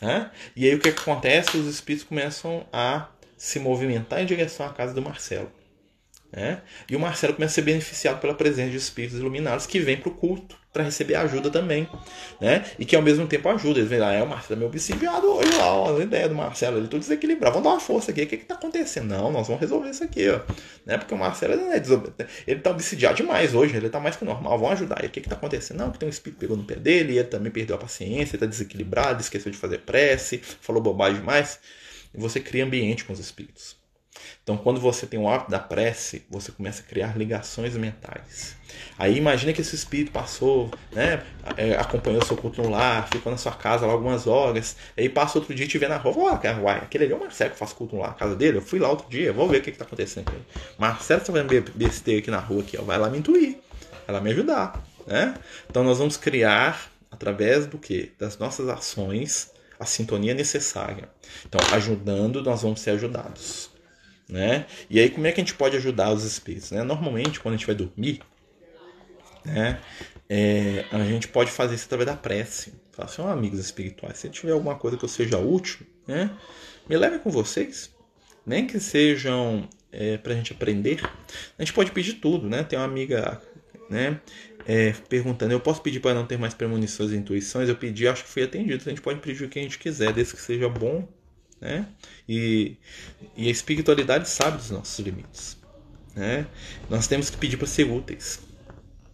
[0.00, 0.30] Né?
[0.56, 1.56] E aí o que acontece?
[1.56, 5.50] Os espíritos começam a se movimentar em direção à casa do Marcelo.
[6.32, 6.62] Né?
[6.88, 10.08] E o Marcelo começa a ser beneficiado pela presença de espíritos iluminados que vêm para
[10.08, 11.88] o culto para receber ajuda também,
[12.40, 12.64] né?
[12.78, 13.80] E que ao mesmo tempo ajuda.
[13.80, 16.34] Eles veem lá, é o Marcelo é meu obsidiado hoje lá, ó, a ideia do
[16.34, 17.54] Marcelo, ele tudo desequilibrado.
[17.54, 19.08] Vamos dar uma força aqui, o que que tá acontecendo?
[19.08, 20.40] Não, nós vamos resolver isso aqui, ó.
[20.86, 20.96] Né?
[20.96, 22.12] Porque o Marcelo é desob...
[22.46, 25.02] ele tá obsidiado demais hoje, ele tá mais que normal, vamos ajudar.
[25.02, 25.78] E o que que tá acontecendo?
[25.78, 28.40] Não, que tem um espírito pegou no pé dele, ele também perdeu a paciência, ele
[28.40, 31.58] tá desequilibrado, esqueceu de fazer prece, falou bobagem demais.
[32.14, 33.79] E você cria ambiente com os espíritos.
[34.42, 38.56] Então, quando você tem o hábito da prece, você começa a criar ligações mentais.
[38.98, 41.22] Aí imagina que esse espírito passou, né,
[41.56, 45.38] é, acompanhou seu culto no lar, ficou na sua casa lá algumas horas, aí passa
[45.38, 47.58] outro dia e te vê na rua, oh, uai, aquele ali é o Marcelo que
[47.58, 49.62] faz culto no lar, na casa dele, eu fui lá outro dia, vou ver o
[49.62, 50.40] que está acontecendo aí.
[50.78, 53.58] Marcelo está fazendo besteira aqui na rua, aqui, ó, vai lá me intuir,
[54.06, 54.82] vai lá me ajudar.
[55.06, 55.34] Né?
[55.68, 58.12] Então nós vamos criar, através do que?
[58.18, 61.08] Das nossas ações, a sintonia necessária.
[61.46, 63.69] Então, ajudando, nós vamos ser ajudados.
[64.30, 64.66] Né?
[64.88, 66.70] E aí, como é que a gente pode ajudar os espíritos?
[66.70, 66.84] Né?
[66.84, 68.20] Normalmente, quando a gente vai dormir,
[69.44, 69.80] né,
[70.28, 72.72] é, a gente pode fazer isso através da prece.
[72.92, 76.30] Falar assim, oh, amigos espirituais, se tiver alguma coisa que eu seja útil, né,
[76.88, 77.90] me leve com vocês.
[78.46, 81.00] Nem que sejam é, para a gente aprender.
[81.58, 82.62] A gente pode pedir tudo, né?
[82.62, 83.40] Tem uma amiga
[83.88, 84.18] né,
[84.66, 87.68] é, perguntando, eu posso pedir para não ter mais premonições e intuições?
[87.68, 88.82] Eu pedi, acho que fui atendido.
[88.86, 91.06] A gente pode pedir o que a gente quiser, desde que seja bom
[91.60, 91.86] né?
[92.28, 92.76] E,
[93.36, 95.56] e a espiritualidade sabe dos nossos limites,
[96.14, 96.46] né?
[96.88, 98.40] Nós temos que pedir para ser úteis,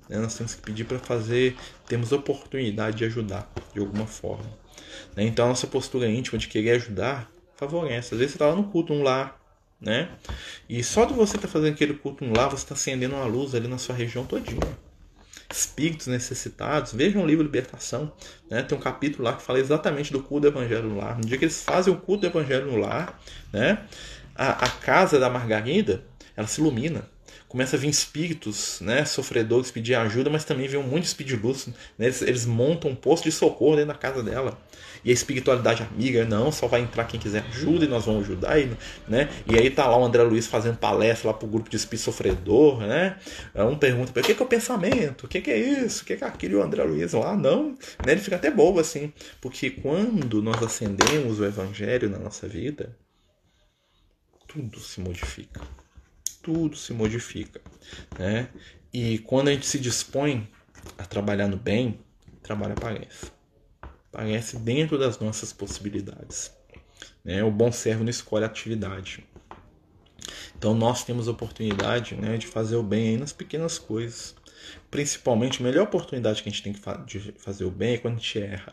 [0.09, 0.19] né?
[0.19, 1.57] Nós temos que pedir para fazer,
[1.87, 4.51] temos oportunidade de ajudar de alguma forma,
[5.17, 5.25] né?
[5.25, 8.15] Então a nossa postura íntima de querer ajudar favorece.
[8.15, 9.41] Às vezes você está lá no culto, um lar,
[9.81, 10.11] né?
[10.69, 13.25] E só de você estar tá fazendo aquele culto um lar, você está acendendo uma
[13.25, 14.86] luz ali na sua região todinha
[15.51, 18.13] espíritos necessitados, vejam o livro Libertação.
[18.51, 18.63] Né?
[18.63, 21.17] Tem um capítulo lá que fala exatamente do culto do Evangelho no lar.
[21.17, 23.21] No dia que eles fazem o culto do Evangelho no lar,
[23.53, 23.85] né?
[24.35, 26.05] a, a casa da Margarida
[26.37, 27.09] ela se ilumina
[27.49, 30.67] começa a vir espíritos, né, sofredores pedir ajuda, mas também
[31.05, 31.67] espírito de luz.
[31.67, 34.59] Né, eles, eles, montam um posto de socorro dentro da casa dela.
[35.07, 38.59] E a espiritualidade amiga, não, só vai entrar quem quiser ajuda e nós vamos ajudar.
[38.59, 39.31] E, né?
[39.47, 42.81] e aí tá lá o André Luiz fazendo palestra lá pro grupo de espírito sofredor,
[42.81, 43.17] né?
[43.55, 45.27] Um pergunta para o que, que é o pensamento?
[45.27, 46.03] O que, que é isso?
[46.03, 46.55] O que, que é aquilo?
[46.55, 47.71] E o André Luiz lá, não.
[48.05, 48.13] Né?
[48.13, 49.13] Ele fica até bobo assim.
[49.41, 52.97] Porque quando nós acendemos o evangelho na nossa vida,
[54.49, 55.61] tudo se modifica
[56.47, 57.61] tudo se modifica.
[58.17, 58.49] Né?
[58.93, 60.49] E quando a gente se dispõe
[60.97, 61.99] a trabalhar no bem,
[62.33, 63.33] o trabalho aparece.
[64.17, 66.51] Aparece dentro das nossas possibilidades.
[67.23, 67.45] Né?
[67.45, 69.23] O bom servo não escolhe a atividade.
[70.57, 74.35] Então nós temos a oportunidade né, de fazer o bem aí nas pequenas coisas.
[74.91, 76.73] Principalmente, a melhor oportunidade que a gente tem
[77.05, 78.73] de fazer o bem é quando a gente erra.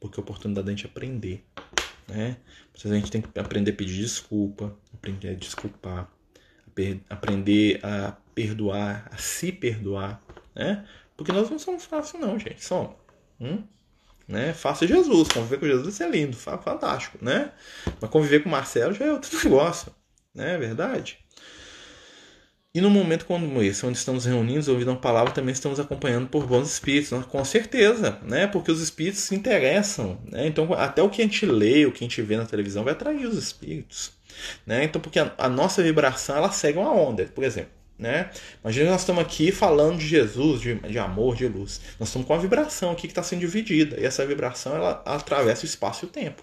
[0.00, 1.44] Porque é a oportunidade da gente aprender.
[2.08, 2.38] Né?
[2.82, 6.10] A gente tem que aprender a pedir desculpa, aprender a desculpar,
[7.10, 10.22] aprender a perdoar, a se perdoar,
[10.54, 10.88] né?
[11.14, 12.64] Porque nós não somos fáceis não, gente.
[12.64, 12.96] Somos.
[13.38, 13.64] Hum?
[14.28, 14.52] Né?
[14.52, 17.50] Faça Jesus, conviver com Jesus é lindo, fantástico, né?
[18.00, 19.92] Mas conviver com Marcelo já é outro negócio,
[20.34, 20.54] né?
[20.54, 21.18] É verdade?
[22.74, 26.46] E no momento como esse, onde estamos reunidos, ouvindo a palavra, também estamos acompanhando por
[26.46, 27.22] bons espíritos, né?
[27.28, 28.46] com certeza, né?
[28.46, 30.46] Porque os espíritos se interessam, né?
[30.46, 32.94] Então, até o que a gente lê, o que a gente vê na televisão vai
[32.94, 34.12] atrair os espíritos.
[34.66, 34.84] Né?
[34.84, 37.81] Então, porque a, a, nossa vibração ela segue uma onda, por exemplo.
[38.02, 38.30] Né?
[38.64, 41.80] Imagina nós estamos aqui falando de Jesus, de, de amor, de luz.
[42.00, 43.98] Nós estamos com uma vibração aqui que está sendo dividida.
[44.00, 46.42] E essa vibração ela, atravessa o espaço e o tempo.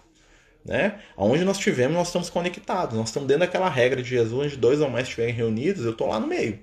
[0.64, 1.02] Né?
[1.18, 2.98] Onde nós estivermos, nós estamos conectados.
[2.98, 6.08] Nós estamos dentro daquela regra de Jesus, onde dois ou mais estiverem reunidos, eu estou
[6.08, 6.60] lá no meio.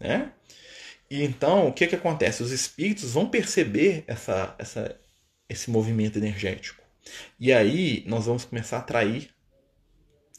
[0.00, 0.32] Né?
[1.08, 2.42] E então, o que, que acontece?
[2.42, 4.96] Os espíritos vão perceber essa, essa,
[5.48, 6.82] esse movimento energético.
[7.38, 9.30] E aí nós vamos começar a atrair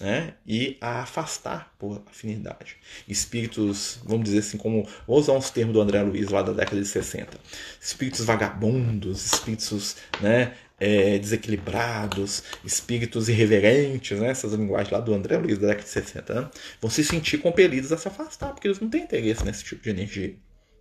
[0.02, 0.34] né?
[0.46, 2.78] e a afastar por afinidade.
[3.08, 4.88] Espíritos, vamos dizer assim, como.
[5.08, 7.38] Vou usar uns termos do André Luiz lá da década de 60.
[7.80, 15.60] Espíritos vagabundos, espíritos né, é, desequilibrados, espíritos irreverentes, né, essas linguagens lá do André Luiz
[15.60, 16.50] da década de 60, né,
[16.82, 19.92] vão se sentir compelidos a se afastar, porque eles não têm interesse nesse tipo de
[19.92, 20.36] energia.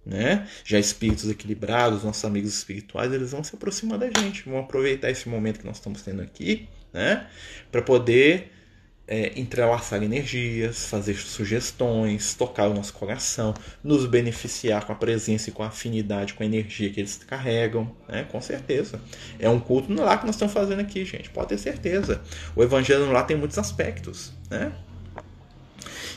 [0.05, 0.49] Né?
[0.65, 5.29] Já espíritos equilibrados, nossos amigos espirituais, eles vão se aproximar da gente, vão aproveitar esse
[5.29, 7.29] momento que nós estamos tendo aqui, né?
[7.71, 8.51] Para poder
[9.11, 15.53] é, entrelaçar energias, fazer sugestões, tocar o nosso coração, nos beneficiar com a presença e
[15.53, 18.25] com a afinidade com a energia que eles carregam, né?
[18.31, 19.01] com certeza.
[19.37, 22.23] É um culto no lá que nós estamos fazendo aqui, gente, pode ter certeza.
[22.55, 24.71] O evangelho no lá tem muitos aspectos, né?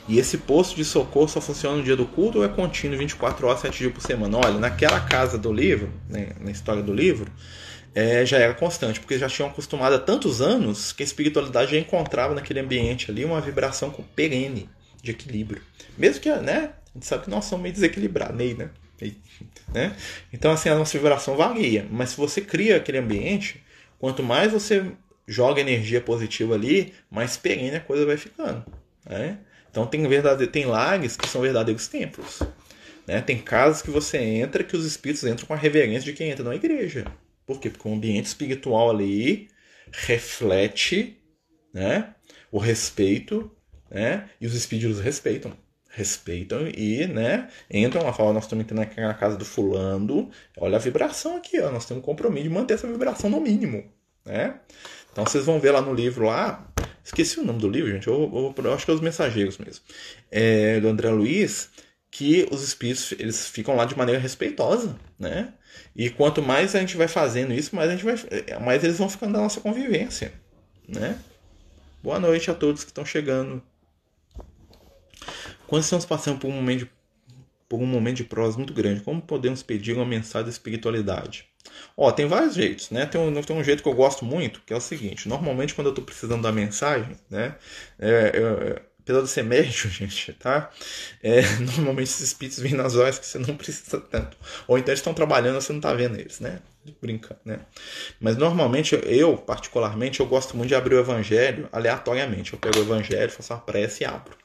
[0.08, 3.48] E esse posto de socorro só funciona no dia do culto ou é contínuo 24
[3.48, 4.38] horas, 7 dias por semana?
[4.38, 7.32] Olha, naquela casa do livro, né, na história do livro,
[7.96, 11.78] é, já era constante, porque já tinham acostumado há tantos anos que a espiritualidade já
[11.78, 14.70] encontrava naquele ambiente ali uma vibração perene
[15.02, 15.62] de equilíbrio.
[15.98, 18.70] Mesmo que, né, a gente sabe que nós somos meio desequilibrados, meio, né?
[19.74, 19.96] né?
[20.32, 23.64] Então, assim, a nossa vibração varia, mas se você cria aquele ambiente,
[24.00, 24.92] quanto mais você
[25.28, 28.66] joga energia positiva ali, mais perene a coisa vai ficando,
[29.08, 29.38] né?
[29.70, 30.46] Então, tem, verdade...
[30.48, 32.42] tem lares que são verdadeiros templos.
[33.08, 33.22] Né?
[33.22, 36.44] Tem casas que você entra que os espíritos entram com a reverência de quem entra
[36.44, 37.06] na igreja.
[37.46, 37.70] Por quê?
[37.70, 39.50] Porque o ambiente espiritual ali
[39.92, 41.18] reflete
[41.74, 42.16] né,
[42.52, 43.52] o respeito
[43.94, 44.28] né?
[44.42, 45.54] E os espíritos respeitam.
[45.90, 50.78] Respeitam e, né, entram lá, falam, nós estamos entrando aqui na casa do fulano, olha
[50.78, 53.84] a vibração aqui, ó, nós temos um compromisso de manter essa vibração no mínimo,
[54.26, 54.60] né?
[55.12, 56.68] Então vocês vão ver lá no livro lá,
[57.04, 58.16] esqueci o nome do livro, gente, eu,
[58.58, 59.86] eu, eu acho que é Os Mensageiros mesmo,
[60.32, 61.70] é, do André Luiz,
[62.10, 65.54] que os espíritos eles ficam lá de maneira respeitosa, né?
[65.96, 68.16] E quanto mais a gente vai fazendo isso, mais a gente vai,
[68.60, 70.34] mais eles vão ficando na nossa convivência,
[70.88, 71.20] né?
[72.02, 73.62] Boa noite a todos que estão chegando.
[75.68, 76.92] Quando estamos passando por um momento de,
[77.70, 81.48] por um momento de prosa muito grande, como podemos pedir uma mensagem de espiritualidade?
[81.96, 83.06] Ó, tem vários jeitos, né?
[83.06, 85.88] Tem um, tem um jeito que eu gosto muito, que é o seguinte: normalmente quando
[85.88, 87.56] eu estou precisando da mensagem, né?
[88.00, 90.72] É, eu, apesar de ser médio, gente, tá?
[91.22, 91.42] É,
[91.76, 94.38] normalmente esses espíritos vêm nas horas que você não precisa tanto.
[94.68, 96.60] Ou então eles estão trabalhando você não está vendo eles, né?
[97.02, 97.60] Brincando, né?
[98.20, 102.54] Mas normalmente, eu, particularmente, eu gosto muito de abrir o evangelho aleatoriamente.
[102.54, 104.36] Eu pego o evangelho, faço uma prece e abro.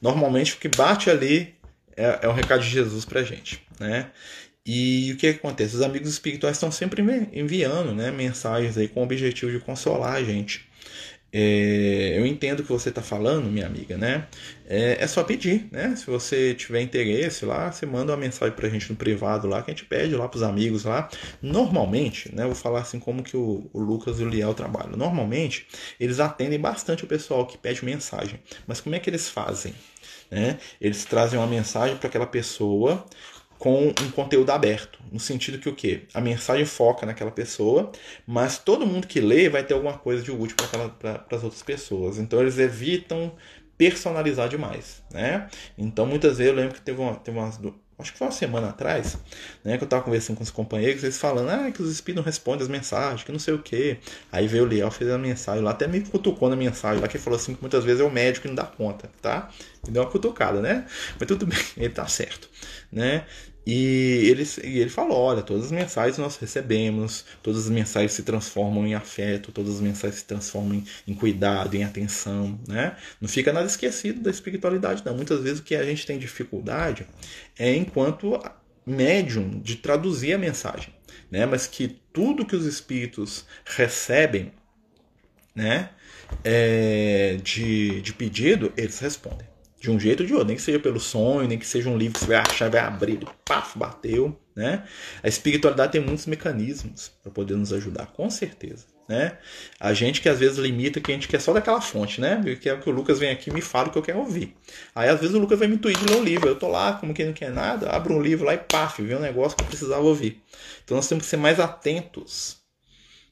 [0.00, 1.54] Normalmente o que bate ali
[1.96, 4.10] é, é um recado de Jesus pra gente, né?
[4.70, 5.76] E o que, que acontece?
[5.76, 7.02] Os amigos espirituais estão sempre
[7.32, 10.67] enviando né, mensagens aí com o objetivo de consolar a gente.
[11.30, 14.26] É, eu entendo o que você está falando, minha amiga, né?
[14.66, 15.94] É, é, só pedir, né?
[15.94, 19.62] Se você tiver interesse lá, você manda uma mensagem para a gente no privado lá,
[19.62, 21.08] que a gente pede lá para os amigos lá.
[21.42, 22.44] Normalmente, né?
[22.46, 24.96] Vou falar assim como que o, o Lucas e o Liel trabalham.
[24.96, 25.66] Normalmente,
[26.00, 28.40] eles atendem bastante o pessoal que pede mensagem.
[28.66, 29.74] Mas como é que eles fazem?
[30.30, 30.58] Né?
[30.80, 33.04] Eles trazem uma mensagem para aquela pessoa
[33.58, 36.02] com um conteúdo aberto, no sentido que o quê?
[36.14, 37.90] A mensagem foca naquela pessoa,
[38.26, 40.56] mas todo mundo que lê vai ter alguma coisa de útil
[41.00, 42.18] para as outras pessoas.
[42.18, 43.32] Então eles evitam
[43.76, 45.48] personalizar demais, né?
[45.76, 47.58] Então muitas vezes eu lembro que teve, uma, teve umas
[47.98, 49.18] acho que foi uma semana atrás,
[49.64, 52.26] né, que eu estava conversando com os companheiros, eles falando, ah, que os espíritos não
[52.26, 53.98] respondem as mensagens, que não sei o quê.
[54.30, 57.18] Aí veio o Liel, fez a mensagem lá, até me cutucou na mensagem lá, que
[57.18, 59.50] falou assim, que muitas vezes é o médico que não dá conta, tá?
[59.86, 60.86] E deu uma cutucada, né?
[61.18, 62.48] Mas tudo bem, ele tá certo,
[62.92, 63.24] né?
[63.70, 68.86] E ele, ele falou: olha, todas as mensagens nós recebemos, todas as mensagens se transformam
[68.86, 72.58] em afeto, todas as mensagens se transformam em, em, cuidado, em atenção.
[72.66, 72.96] Né?
[73.20, 75.14] Não fica nada esquecido da espiritualidade, não.
[75.14, 77.06] Muitas vezes o que a gente tem dificuldade
[77.58, 78.40] é enquanto
[78.86, 80.94] médium de traduzir a mensagem.
[81.30, 81.44] Né?
[81.44, 84.50] Mas que tudo que os espíritos recebem
[85.54, 85.90] né,
[86.42, 89.47] é, de, de pedido, eles respondem.
[89.80, 91.96] De um jeito ou de outro, nem que seja pelo sonho, nem que seja um
[91.96, 94.84] livro que você vai achar, vai abrir, paf, bateu, né?
[95.22, 99.38] A espiritualidade tem muitos mecanismos para poder nos ajudar, com certeza, né?
[99.78, 102.42] A gente que às vezes limita que a gente quer só daquela fonte, né?
[102.44, 104.56] Eu quero que o Lucas venha aqui e me fale o que eu quero ouvir.
[104.92, 106.94] Aí às vezes o Lucas vai me intuir de ler um livro, eu tô lá
[106.94, 109.62] como quem não quer nada, abro um livro lá e paf, vê um negócio que
[109.62, 110.42] eu precisava ouvir.
[110.84, 112.56] Então nós temos que ser mais atentos,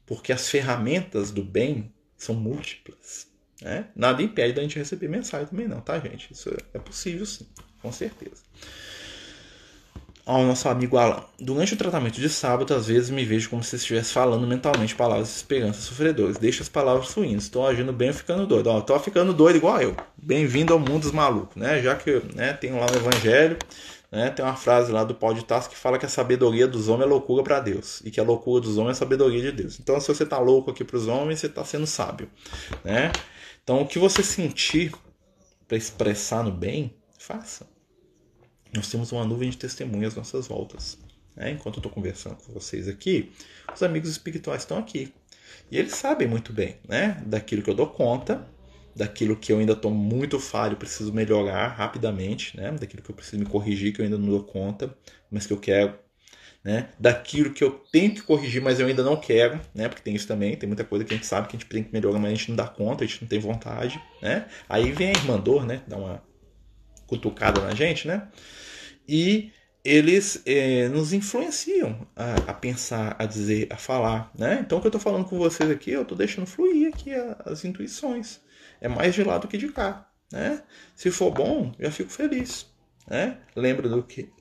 [0.06, 3.25] porque as ferramentas do bem são múltiplas.
[3.62, 3.86] Né?
[3.96, 6.32] Nada impede da gente receber mensagem também, não, tá, gente?
[6.32, 7.46] Isso é possível sim,
[7.80, 8.42] com certeza.
[10.26, 11.22] Ao nosso amigo Alan.
[11.38, 15.28] Durante o tratamento de sábado, às vezes me vejo como se estivesse falando mentalmente palavras
[15.28, 16.36] de esperança sofredores.
[16.36, 17.38] Deixa as palavras fluindo.
[17.38, 18.66] Estou agindo bem ficando doido.
[18.66, 19.96] Ó, tô ficando doido igual eu.
[20.16, 21.80] Bem-vindo ao mundo dos malucos, né?
[21.80, 23.56] Já que né, tem lá no Evangelho,
[24.10, 26.88] né, tem uma frase lá do Paulo de Tarso que fala que a sabedoria dos
[26.88, 28.02] homens é loucura para Deus.
[28.04, 29.78] E que a loucura dos homens é a sabedoria de Deus.
[29.78, 32.28] Então, se você tá louco aqui para os homens, você está sendo sábio,
[32.84, 33.12] né?
[33.66, 34.92] Então, o que você sentir
[35.66, 37.68] para expressar no bem, faça.
[38.72, 40.96] Nós temos uma nuvem de testemunhas às nossas voltas.
[41.34, 41.50] Né?
[41.50, 43.32] Enquanto eu estou conversando com vocês aqui,
[43.74, 45.12] os amigos espirituais estão aqui.
[45.68, 47.20] E eles sabem muito bem né?
[47.26, 48.48] daquilo que eu dou conta,
[48.94, 52.70] daquilo que eu ainda estou muito falho, preciso melhorar rapidamente, né?
[52.70, 54.96] daquilo que eu preciso me corrigir, que eu ainda não dou conta,
[55.28, 55.98] mas que eu quero
[56.66, 60.16] né, daquilo que eu tenho que corrigir, mas eu ainda não quero, né, porque tem
[60.16, 62.18] isso também, tem muita coisa que a gente sabe que a gente tem que melhorar,
[62.18, 64.46] mas a gente não dá conta, a gente não tem vontade, né?
[64.68, 66.20] Aí vem a irmã dor, né, dá uma
[67.06, 68.26] cutucada na gente, né?
[69.08, 69.52] E
[69.84, 74.58] eles é, nos influenciam a, a, pensar, a dizer, a falar, né?
[74.66, 77.12] Então o que eu estou falando com vocês aqui, eu estou deixando fluir aqui
[77.44, 78.40] as intuições.
[78.80, 80.64] É mais de lá do que de cá, né?
[80.96, 82.66] Se for bom, já fico feliz,
[83.06, 83.38] né?
[83.54, 84.34] Lembra do que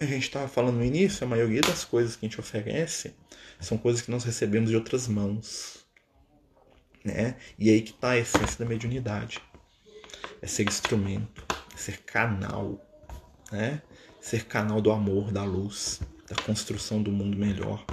[0.00, 3.14] a gente estava falando no início, a maioria das coisas que a gente oferece
[3.60, 5.84] são coisas que nós recebemos de outras mãos.
[7.04, 7.36] Né?
[7.58, 9.40] E aí que está a essência da mediunidade.
[10.40, 11.44] É ser instrumento,
[11.74, 12.82] é ser canal,
[13.52, 13.82] né?
[14.22, 17.84] ser canal do amor, da luz, da construção do mundo melhor.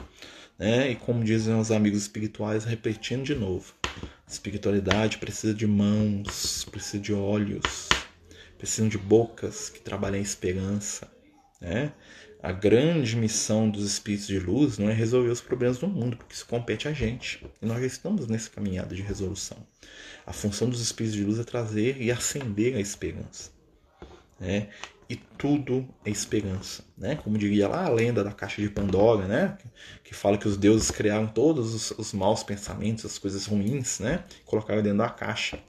[0.58, 0.92] Né?
[0.92, 7.00] E como dizem os amigos espirituais, repetindo de novo, a espiritualidade precisa de mãos, precisa
[7.00, 7.90] de olhos,
[8.58, 11.17] precisa de bocas que trabalhem a esperança,
[11.60, 11.92] né?
[12.42, 16.34] a grande missão dos espíritos de luz não é resolver os problemas do mundo, porque
[16.34, 17.46] isso compete a gente.
[17.62, 19.58] E nós já estamos nessa caminhada de resolução.
[20.26, 23.52] A função dos espíritos de luz é trazer e acender a esperança.
[24.40, 24.70] Né?
[25.10, 26.84] E tudo é esperança.
[26.98, 27.16] Né?
[27.16, 29.58] Como diria lá a lenda da caixa de Pandora, né?
[30.04, 34.24] que fala que os deuses criaram todos os, os maus pensamentos, as coisas ruins, né?
[34.46, 35.60] colocaram dentro da caixa.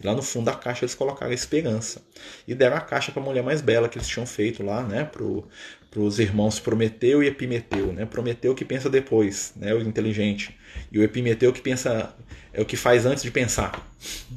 [0.00, 2.02] E lá no fundo da caixa eles colocaram a esperança.
[2.48, 5.04] E deram a caixa para a mulher mais bela que eles tinham feito lá, né?
[5.04, 7.92] Para os irmãos Prometeu e Epimeteu.
[7.92, 8.06] Né?
[8.06, 9.74] Prometeu que pensa depois, né?
[9.74, 10.56] o inteligente.
[10.90, 12.14] E o Epimeteu que pensa
[12.52, 13.86] é o que faz antes de pensar.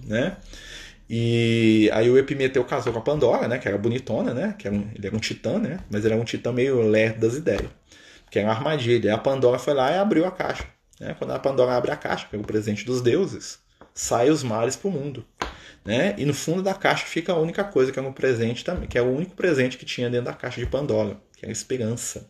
[0.05, 0.35] Né?
[1.09, 3.57] E aí o Epimeteu casou com a Pandora, né?
[3.57, 4.55] Que era bonitona, né?
[4.57, 5.79] Que era um, ele era um titã, né?
[5.89, 7.69] Mas ele era um titã meio lerdo das ideias.
[8.29, 9.07] Que era uma armadilha.
[9.07, 10.65] E a Pandora foi lá e abriu a caixa.
[10.99, 11.15] Né?
[11.17, 13.59] Quando a Pandora abre a caixa, pega o presente dos deuses,
[13.93, 15.25] sai os males para o mundo.
[15.83, 16.13] Né?
[16.17, 18.97] E no fundo da caixa fica a única coisa que é um presente também, que
[18.97, 22.27] é o único presente que tinha dentro da caixa de Pandora, que é a esperança.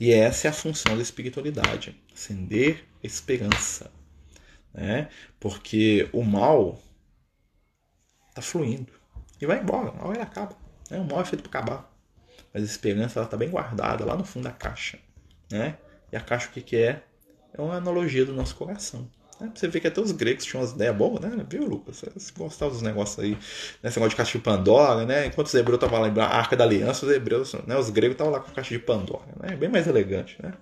[0.00, 3.90] E essa é a função da espiritualidade, acender esperança,
[4.74, 5.08] né?
[5.38, 6.80] Porque o mal
[8.38, 8.92] está fluindo
[9.40, 10.56] e vai embora, uma hora acaba.
[10.90, 10.98] Né?
[10.98, 11.92] O mal é feito para acabar,
[12.52, 14.98] mas a esperança está bem guardada lá no fundo da caixa,
[15.50, 15.76] né?
[16.10, 17.02] E a caixa o que, que é?
[17.52, 19.08] É uma analogia do nosso coração.
[19.40, 19.50] Né?
[19.54, 21.46] Você vê que até os gregos tinham umas ideias boas, né?
[21.48, 22.02] Viu, Lucas?
[22.14, 23.38] Você gostava dos negócios aí, né?
[23.84, 25.26] negócio de caixa de Pandora, né?
[25.26, 27.76] Enquanto os hebreus estavam lá, a Arca da Aliança, os hebreus, né?
[27.76, 29.56] Os gregos estavam lá com a caixa de Pandora, né?
[29.56, 30.54] Bem mais elegante, né?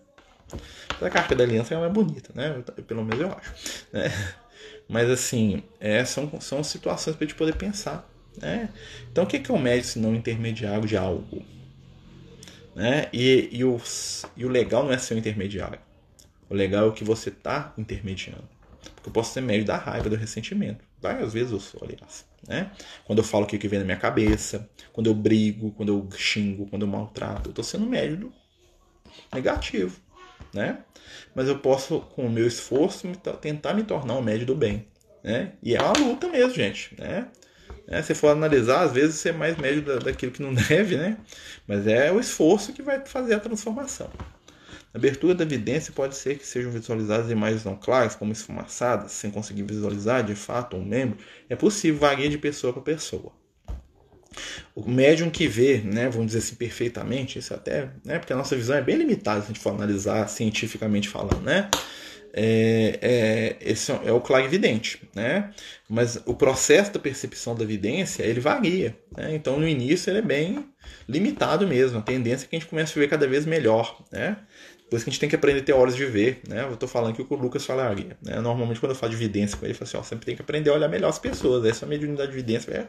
[0.98, 2.62] Que a Arca da Aliança é mais bonita, né?
[2.86, 3.52] Pelo menos eu acho.
[3.92, 4.12] Né?
[4.88, 8.08] Mas assim, é, são, são situações para a gente poder pensar.
[8.36, 8.70] Né?
[9.10, 11.42] Então o que é o médico se não intermediário de algo?
[12.74, 13.08] Né?
[13.12, 13.80] E, e, o,
[14.36, 15.80] e o legal não é ser um intermediário.
[16.48, 18.44] O legal é o que você está intermediando.
[18.94, 20.84] Porque eu posso ser médio da raiva, do ressentimento.
[21.00, 22.24] Várias vezes eu sou, aliás.
[22.46, 22.70] Né?
[23.04, 26.66] Quando eu falo o que vem na minha cabeça, quando eu brigo, quando eu xingo,
[26.66, 28.32] quando eu maltrato, eu estou sendo médio
[29.32, 30.00] negativo.
[30.52, 30.78] Né?
[31.34, 33.10] Mas eu posso, com o meu esforço,
[33.40, 34.86] tentar me tornar um médio do bem.
[35.22, 35.52] Né?
[35.62, 36.94] E é uma luta mesmo, gente.
[36.98, 37.28] Né?
[37.88, 41.18] É, se for analisar, às vezes você é mais médio daquilo que não deve, né?
[41.66, 44.10] Mas é o esforço que vai fazer a transformação.
[44.92, 49.30] Na abertura da evidência pode ser que sejam visualizadas imagens não claras, como esfumaçadas, sem
[49.30, 51.18] conseguir visualizar de fato um membro.
[51.48, 53.32] É possível, varia de pessoa para pessoa.
[54.74, 58.56] O médium que vê, né, vamos dizer assim, perfeitamente, isso até, né, porque a nossa
[58.56, 61.70] visão é bem limitada se a gente for analisar cientificamente falando, né?
[62.38, 65.50] É, é, esse é o clarividente, né?
[65.88, 69.34] Mas o processo da percepção da evidência, ele varia, né?
[69.34, 70.66] Então, no início, ele é bem
[71.08, 71.98] limitado mesmo.
[71.98, 74.36] A tendência é que a gente comece a ver cada vez melhor, né?
[74.92, 76.62] Isso que a gente tem que aprender a ter olhos de ver, né?
[76.62, 78.16] Eu estou falando aqui que o Lucas falaria.
[78.22, 78.38] Né?
[78.40, 80.42] Normalmente, quando eu falo de evidência com ele, eu falo assim: ó, sempre tem que
[80.42, 81.64] aprender a olhar melhor as pessoas.
[81.64, 82.86] Essa é mediunidade de evidência vai,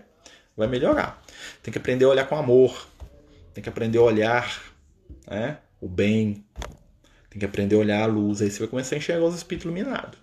[0.58, 1.24] vai melhorar.
[1.62, 2.88] Tem que aprender a olhar com amor.
[3.54, 4.62] Tem que aprender a olhar
[5.30, 5.60] né?
[5.80, 6.44] o bem.
[7.30, 8.42] Tem que aprender a olhar a luz.
[8.42, 10.20] Aí você vai começar a enxergar os espíritos iluminados.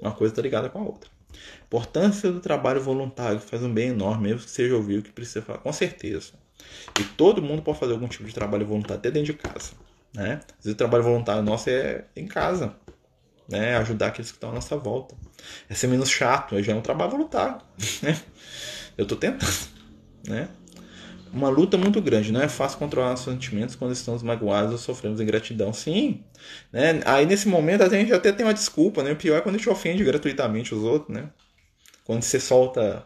[0.00, 1.10] Uma coisa está ligada com a outra.
[1.66, 5.42] Importância do trabalho voluntário faz um bem enorme, mesmo que seja ouvir o que precisa
[5.42, 5.58] falar.
[5.58, 6.32] Com certeza.
[6.98, 9.72] E todo mundo pode fazer algum tipo de trabalho voluntário, até dentro de casa.
[10.14, 10.40] Né?
[10.58, 12.76] Às vezes o trabalho voluntário nosso é em casa,
[13.48, 13.76] né?
[13.76, 15.16] ajudar aqueles que estão à nossa volta.
[15.68, 17.60] É ser menos chato, já é um trabalho voluntário.
[18.02, 18.16] Né?
[18.96, 19.74] Eu estou tentando.
[20.26, 20.48] Né?
[21.30, 25.20] Uma luta muito grande, não é fácil controlar nossos sentimentos quando estamos magoados ou sofremos
[25.20, 25.70] ingratidão.
[25.70, 26.24] Sim,
[26.72, 27.02] né?
[27.04, 29.12] aí nesse momento a gente até tem uma desculpa, né?
[29.12, 31.28] o pior é quando a gente ofende gratuitamente os outros, né?
[32.04, 33.04] quando você solta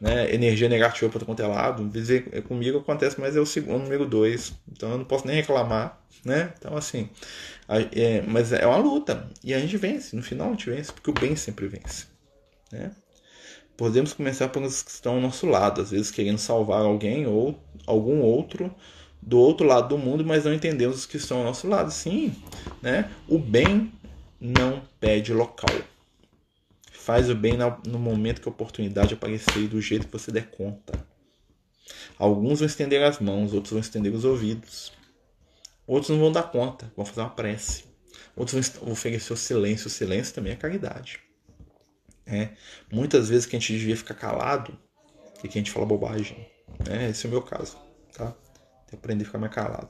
[0.00, 1.90] né, energia negativa para quanto é lado.
[2.46, 4.52] Comigo acontece, mas é o segundo, número dois.
[4.70, 6.52] Então eu não posso nem reclamar, né?
[6.58, 7.08] Então assim,
[7.68, 10.14] é, mas é uma luta e a gente vence.
[10.14, 12.06] No final a gente vence porque o bem sempre vence,
[12.70, 12.90] né?
[13.76, 18.20] Podemos começar pelos que estão ao nosso lado, às vezes querendo salvar alguém ou algum
[18.20, 18.72] outro
[19.20, 21.90] do outro lado do mundo, mas não entendemos os que estão ao nosso lado.
[21.90, 22.34] Sim,
[22.80, 23.10] né?
[23.26, 23.92] O bem
[24.40, 25.74] não pede local.
[26.92, 27.54] Faz o bem
[27.86, 31.04] no momento que a oportunidade aparecer e do jeito que você der conta.
[32.18, 34.92] Alguns vão estender as mãos, outros vão estender os ouvidos.
[35.86, 37.84] Outros não vão dar conta, vão fazer uma prece.
[38.36, 39.88] Outros vão oferecer o silêncio.
[39.88, 41.23] O silêncio também é caridade.
[42.26, 42.50] É.
[42.90, 44.76] Muitas vezes que a gente devia ficar calado
[45.42, 46.46] e que a gente fala bobagem.
[46.88, 47.76] É, esse é o meu caso.
[48.16, 48.34] Tá?
[48.92, 49.88] Aprender a ficar mais calado.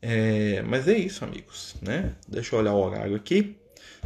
[0.00, 1.76] É, mas é isso, amigos.
[1.80, 2.14] Né?
[2.28, 3.56] Deixa eu olhar o horário aqui.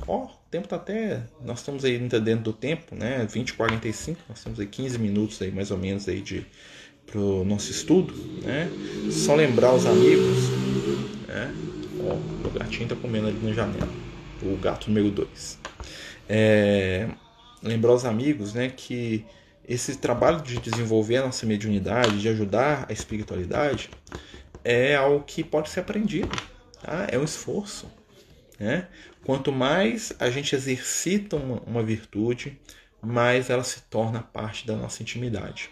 [0.06, 1.22] Ó, o tempo tá até.
[1.42, 3.26] Nós estamos aí ainda dentro do tempo, né?
[3.26, 6.46] 20 45 nós temos aí 15 minutos aí, mais ou menos, aí de
[7.06, 8.68] pro nosso estudo, né?
[9.10, 10.50] Só lembrar os amigos,
[11.26, 11.54] né?
[12.00, 13.88] Ó, o gatinho tá comendo ali na janela.
[14.42, 15.58] O gato número 2.
[16.28, 17.08] É,
[17.62, 19.24] lembrar os amigos, né, que
[19.68, 23.90] esse trabalho de desenvolver a nossa mediunidade, de ajudar a espiritualidade,
[24.62, 26.36] é algo que pode ser aprendido,
[26.82, 27.06] tá?
[27.10, 27.90] é um esforço.
[28.58, 28.88] Né?
[29.24, 32.58] Quanto mais a gente exercita uma, uma virtude,
[33.02, 35.70] mais ela se torna parte da nossa intimidade.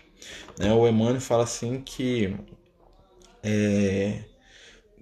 [0.59, 0.73] Né?
[0.73, 2.37] O Emmanuel fala assim que,
[3.43, 4.21] é,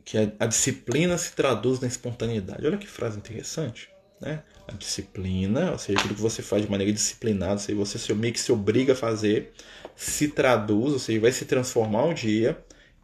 [0.05, 2.67] que a, a, disciplina se traduz na espontaneidade.
[2.67, 3.92] Olha que frase interessante.
[4.23, 4.41] Né?
[4.69, 8.33] A disciplina, ou seja, aquilo que você faz de maneira disciplinada, ou seja, você meio
[8.33, 9.53] que se obriga a fazer,
[9.97, 12.57] se traduz, ou seja, vai se transformar um dia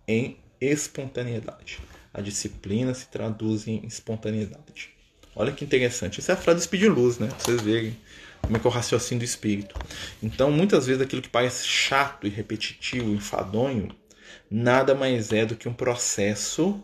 [0.07, 1.81] em espontaneidade.
[2.15, 4.91] A disciplina se traduz em espontaneidade.
[5.35, 6.21] Olha que interessante.
[6.21, 7.27] Essa é a frase do Speed Luz, né?
[7.27, 7.97] Pra vocês verem
[8.41, 9.75] como é que é o raciocínio do espírito.
[10.23, 13.89] Então, muitas vezes, aquilo que parece chato e repetitivo, enfadonho,
[14.49, 16.81] nada mais é do que um processo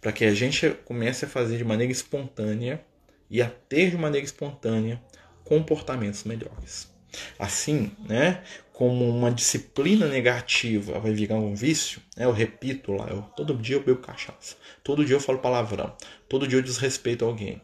[0.00, 2.80] para que a gente comece a fazer de maneira espontânea
[3.30, 5.02] e a ter de maneira espontânea
[5.44, 6.92] comportamentos melhores.
[7.38, 13.22] Assim, né, como uma disciplina negativa vai virar um vício, né, eu repito lá, eu,
[13.36, 15.94] todo dia eu bebo cachaça, todo dia eu falo palavrão,
[16.28, 17.60] todo dia eu desrespeito alguém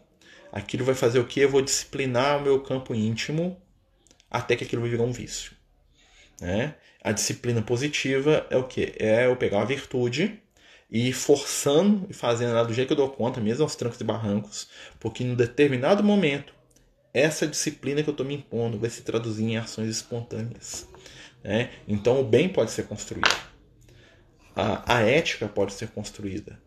[0.53, 1.41] aquilo vai fazer o que?
[1.41, 3.61] Eu vou disciplinar o meu campo íntimo
[4.31, 5.53] até que aquilo virar um vício.
[6.41, 6.75] Né?
[7.03, 8.95] A disciplina positiva é o que?
[8.99, 10.41] É eu pegar uma virtude
[10.91, 14.05] e forçando e fazendo ela do jeito que eu dou conta, mesmo aos trancos e
[14.05, 14.69] barrancos,
[14.99, 16.53] porque em um determinado momento
[17.13, 20.89] essa disciplina que eu estou me impondo vai se traduzir em ações espontâneas.
[21.43, 21.71] Né?
[21.87, 23.31] Então o bem pode ser construído,
[24.55, 26.59] a, a ética pode ser construída,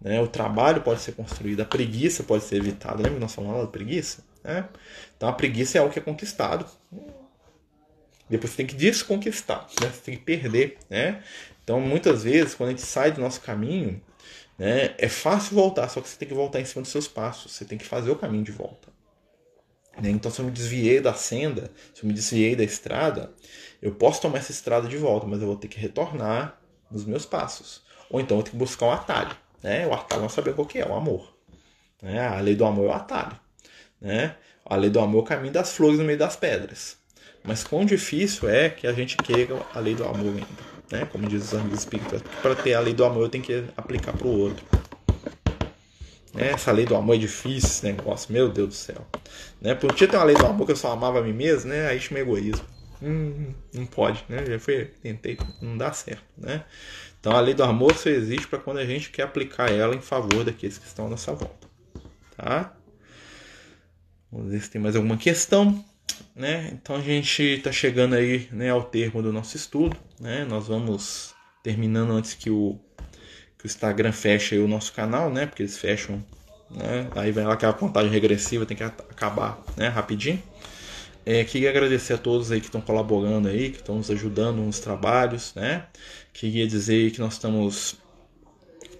[0.00, 0.20] né?
[0.20, 2.96] O trabalho pode ser construído, a preguiça pode ser evitada.
[2.96, 4.22] Lembra que nós falamos lá da preguiça?
[4.44, 4.68] Né?
[5.16, 6.66] Então a preguiça é algo que é conquistado.
[8.28, 9.88] Depois você tem que desconquistar, né?
[9.88, 10.78] você tem que perder.
[10.90, 11.22] Né?
[11.62, 14.00] Então muitas vezes, quando a gente sai do nosso caminho,
[14.58, 17.52] né, é fácil voltar, só que você tem que voltar em cima dos seus passos,
[17.52, 18.88] você tem que fazer o caminho de volta.
[20.00, 20.10] Né?
[20.10, 23.32] Então, se eu me desviei da senda, se eu me desviei da estrada,
[23.80, 26.60] eu posso tomar essa estrada de volta, mas eu vou ter que retornar
[26.90, 27.82] nos meus passos.
[28.10, 29.36] Ou então eu tenho que buscar um atalho.
[29.62, 29.86] Né?
[29.86, 31.34] O atalho nós sabemos qual que é, o amor.
[32.00, 32.20] Né?
[32.20, 33.38] A lei do amor é o atalho.
[34.00, 34.36] Né?
[34.64, 36.98] A lei do amor é o caminho das flores no meio das pedras.
[37.46, 40.66] Mas quão difícil é que a gente queira a lei do amor ainda.
[40.90, 41.06] Né?
[41.06, 44.12] Como diz os amigos espíritas, para ter a lei do amor eu tenho que aplicar
[44.12, 44.64] para o outro.
[46.34, 46.50] Né?
[46.50, 49.06] Essa lei do amor é difícil, esse negócio, meu Deus do céu.
[49.60, 49.74] Né?
[49.74, 51.88] Por tinha ter uma lei do amor que eu só amava a mim mesmo, né?
[51.88, 52.64] aí chama egoísmo.
[53.02, 54.44] Hum, não pode, né?
[54.46, 56.64] Já foi, tentei, não dá certo, né?
[57.20, 60.00] Então a lei do amor só existe para quando a gente quer aplicar ela em
[60.00, 61.68] favor daqueles que estão à nossa volta.
[62.36, 62.74] Tá?
[64.30, 65.84] Vamos ver se tem mais alguma questão.
[66.36, 66.70] Né?
[66.74, 69.96] Então a gente está chegando aí né, ao termo do nosso estudo.
[70.20, 70.44] Né?
[70.44, 72.78] Nós vamos terminando antes que o,
[73.58, 75.46] que o Instagram feche o nosso canal, né?
[75.46, 76.22] Porque eles fecham.
[76.70, 77.08] Né?
[77.16, 79.88] Aí vai lá aquela contagem regressiva, tem que acabar né?
[79.88, 80.42] rapidinho.
[81.24, 84.78] É, queria agradecer a todos aí que estão colaborando aí, que estão nos ajudando nos
[84.78, 85.86] trabalhos, né?
[86.32, 87.96] Queria dizer que nós estamos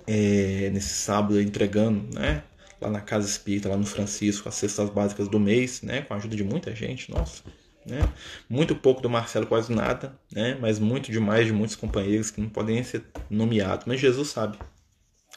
[0.08, 2.42] é, nesse sábado entregando, né?
[2.80, 6.02] Lá na Casa Espírita, lá no Francisco, as cestas básicas do mês, né?
[6.02, 7.42] Com a ajuda de muita gente, nossa.
[7.86, 8.00] Né?
[8.48, 10.58] Muito pouco do Marcelo, quase nada, né?
[10.60, 13.86] Mas muito demais de muitos companheiros que não podem ser nomeados.
[13.86, 14.58] Mas Jesus sabe,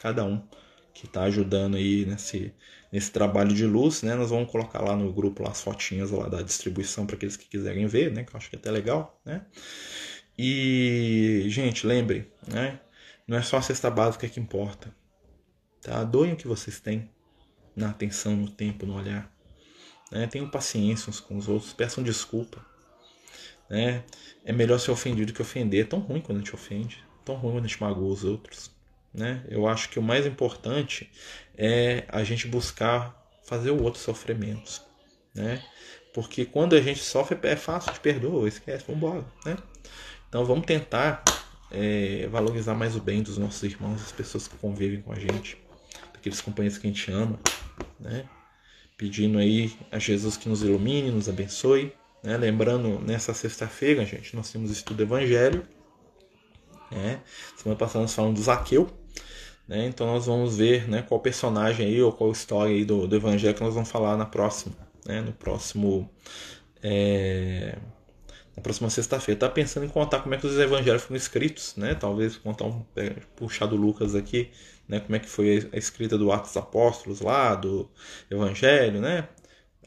[0.01, 0.41] cada um
[0.93, 2.53] que está ajudando aí nesse,
[2.91, 4.15] nesse trabalho de luz, né?
[4.15, 7.47] Nós vamos colocar lá no grupo lá as fotinhas lá da distribuição para aqueles que
[7.47, 8.23] quiserem ver, né?
[8.23, 9.45] Que eu acho que é até legal, né?
[10.37, 12.79] E, gente, lembre, né?
[13.27, 14.91] Não é só a cesta básica que importa.
[15.81, 16.03] Tá?
[16.03, 17.09] Doem o que vocês têm
[17.75, 19.31] na atenção, no tempo, no olhar.
[20.11, 20.27] Né?
[20.27, 22.63] Tenham paciência uns com os outros, peçam desculpa.
[23.69, 24.03] Né?
[24.43, 25.85] É melhor ser ofendido que ofender.
[25.85, 28.71] É tão ruim quando a gente ofende, tão ruim quando a gente magoa os outros.
[29.13, 29.43] Né?
[29.47, 31.09] Eu acho que o mais importante
[31.57, 34.81] é a gente buscar fazer o outro sofrer menos.
[35.33, 35.63] Né?
[36.13, 39.25] Porque quando a gente sofre é fácil de perdoar, esquece, vamos embora.
[39.45, 39.57] Né?
[40.27, 41.23] Então vamos tentar
[41.71, 45.57] é, valorizar mais o bem dos nossos irmãos, as pessoas que convivem com a gente,
[46.13, 47.39] aqueles companheiros que a gente ama,
[47.99, 48.25] né?
[48.97, 51.93] Pedindo aí a Jesus que nos ilumine, nos abençoe.
[52.23, 52.35] Né?
[52.37, 55.65] Lembrando, nessa sexta-feira, gente, nós temos estudo do Evangelho.
[56.91, 57.21] Né?
[57.55, 58.89] Semana passada nós falamos do Zaqueu.
[59.67, 59.85] Né?
[59.85, 63.55] Então nós vamos ver né, qual personagem aí ou qual história aí do, do Evangelho
[63.55, 64.75] que nós vamos falar na próxima.
[65.05, 65.21] Né?
[65.21, 66.09] No próximo.
[66.83, 67.77] É
[68.59, 69.39] na próxima sexta-feira.
[69.39, 71.95] Tá pensando em contar como é que os evangelhos foram escritos, né?
[71.95, 74.51] Talvez contar um é, puxar do Lucas aqui,
[74.89, 74.99] né?
[74.99, 77.89] Como é que foi a escrita do Atos Apóstolos lá, do
[78.29, 79.29] Evangelho, né?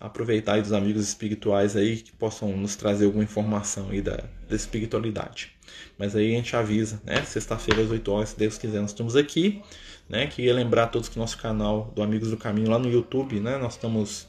[0.01, 4.57] Aproveitar aí dos amigos espirituais aí que possam nos trazer alguma informação aí da, da
[4.57, 5.53] espiritualidade.
[5.99, 7.23] Mas aí a gente avisa, né?
[7.25, 9.63] Sexta-feira às 8 horas, se Deus quiser, nós estamos aqui,
[10.09, 10.27] né?
[10.29, 13.59] Queria lembrar a todos que nosso canal do Amigos do Caminho lá no YouTube, né?
[13.59, 14.29] Nós estamos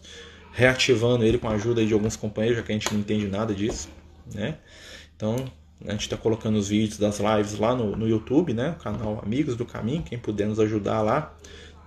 [0.51, 3.55] reativando ele com a ajuda de alguns companheiros, já que a gente não entende nada
[3.55, 3.89] disso
[4.32, 4.57] né?
[5.15, 5.36] Então,
[5.86, 8.75] A gente está colocando os vídeos das lives lá no, no YouTube, né?
[8.79, 10.01] O canal Amigos do Caminho.
[10.03, 11.36] Quem puder nos ajudar lá,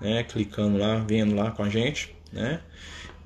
[0.01, 0.23] né?
[0.25, 2.61] Clicando lá, vendo lá com a gente, né?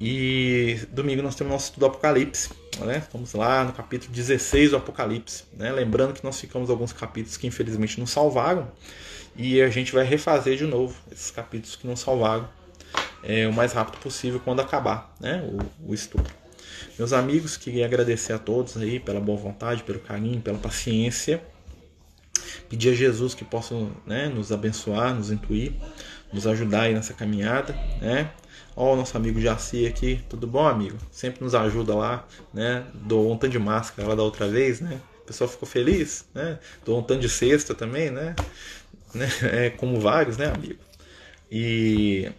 [0.00, 2.98] E domingo nós temos nosso estudo do Apocalipse, né?
[2.98, 5.70] Estamos lá no capítulo 16 do Apocalipse, né?
[5.72, 8.70] Lembrando que nós ficamos alguns capítulos que infelizmente não salvaram
[9.36, 12.48] e a gente vai refazer de novo esses capítulos que não salvaram
[13.22, 15.42] é, o mais rápido possível quando acabar, né?
[15.42, 16.39] O, o estudo.
[17.01, 21.42] Meus amigos, queria agradecer a todos aí pela boa vontade, pelo carinho, pela paciência.
[22.68, 23.74] Pedir a Jesus que possa
[24.05, 25.72] né, nos abençoar, nos intuir,
[26.30, 27.72] nos ajudar aí nessa caminhada,
[28.03, 28.30] né?
[28.76, 30.98] Ó, o nosso amigo Jaci aqui, tudo bom, amigo?
[31.11, 32.84] Sempre nos ajuda lá, né?
[32.92, 35.01] Dou um tanto de máscara lá da outra vez, né?
[35.22, 36.59] O pessoal ficou feliz, né?
[36.84, 38.36] Dou um tanto de cesta também, né?
[39.14, 39.26] né?
[39.44, 40.80] É, como vários, né, amigo?
[41.51, 42.30] E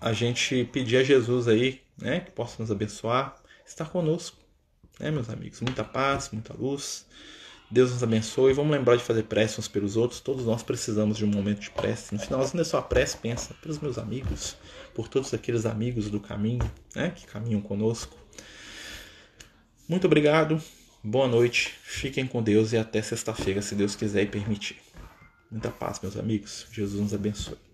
[0.00, 2.18] a gente pedir a Jesus aí, né?
[2.18, 3.40] Que possa nos abençoar,
[3.72, 4.36] estar conosco,
[5.00, 5.60] né, meus amigos?
[5.60, 7.06] Muita paz, muita luz.
[7.70, 8.52] Deus nos abençoe.
[8.52, 10.20] Vamos lembrar de fazer prece uns pelos outros.
[10.20, 12.14] Todos nós precisamos de um momento de prece.
[12.14, 14.56] No finalzinho da sua prece, pensa pelos meus amigos,
[14.94, 18.16] por todos aqueles amigos do caminho, né, que caminham conosco.
[19.88, 20.62] Muito obrigado.
[21.02, 21.74] Boa noite.
[21.82, 24.76] Fiquem com Deus e até sexta-feira, se Deus quiser e permitir.
[25.50, 26.66] Muita paz, meus amigos.
[26.70, 27.71] Jesus nos abençoe.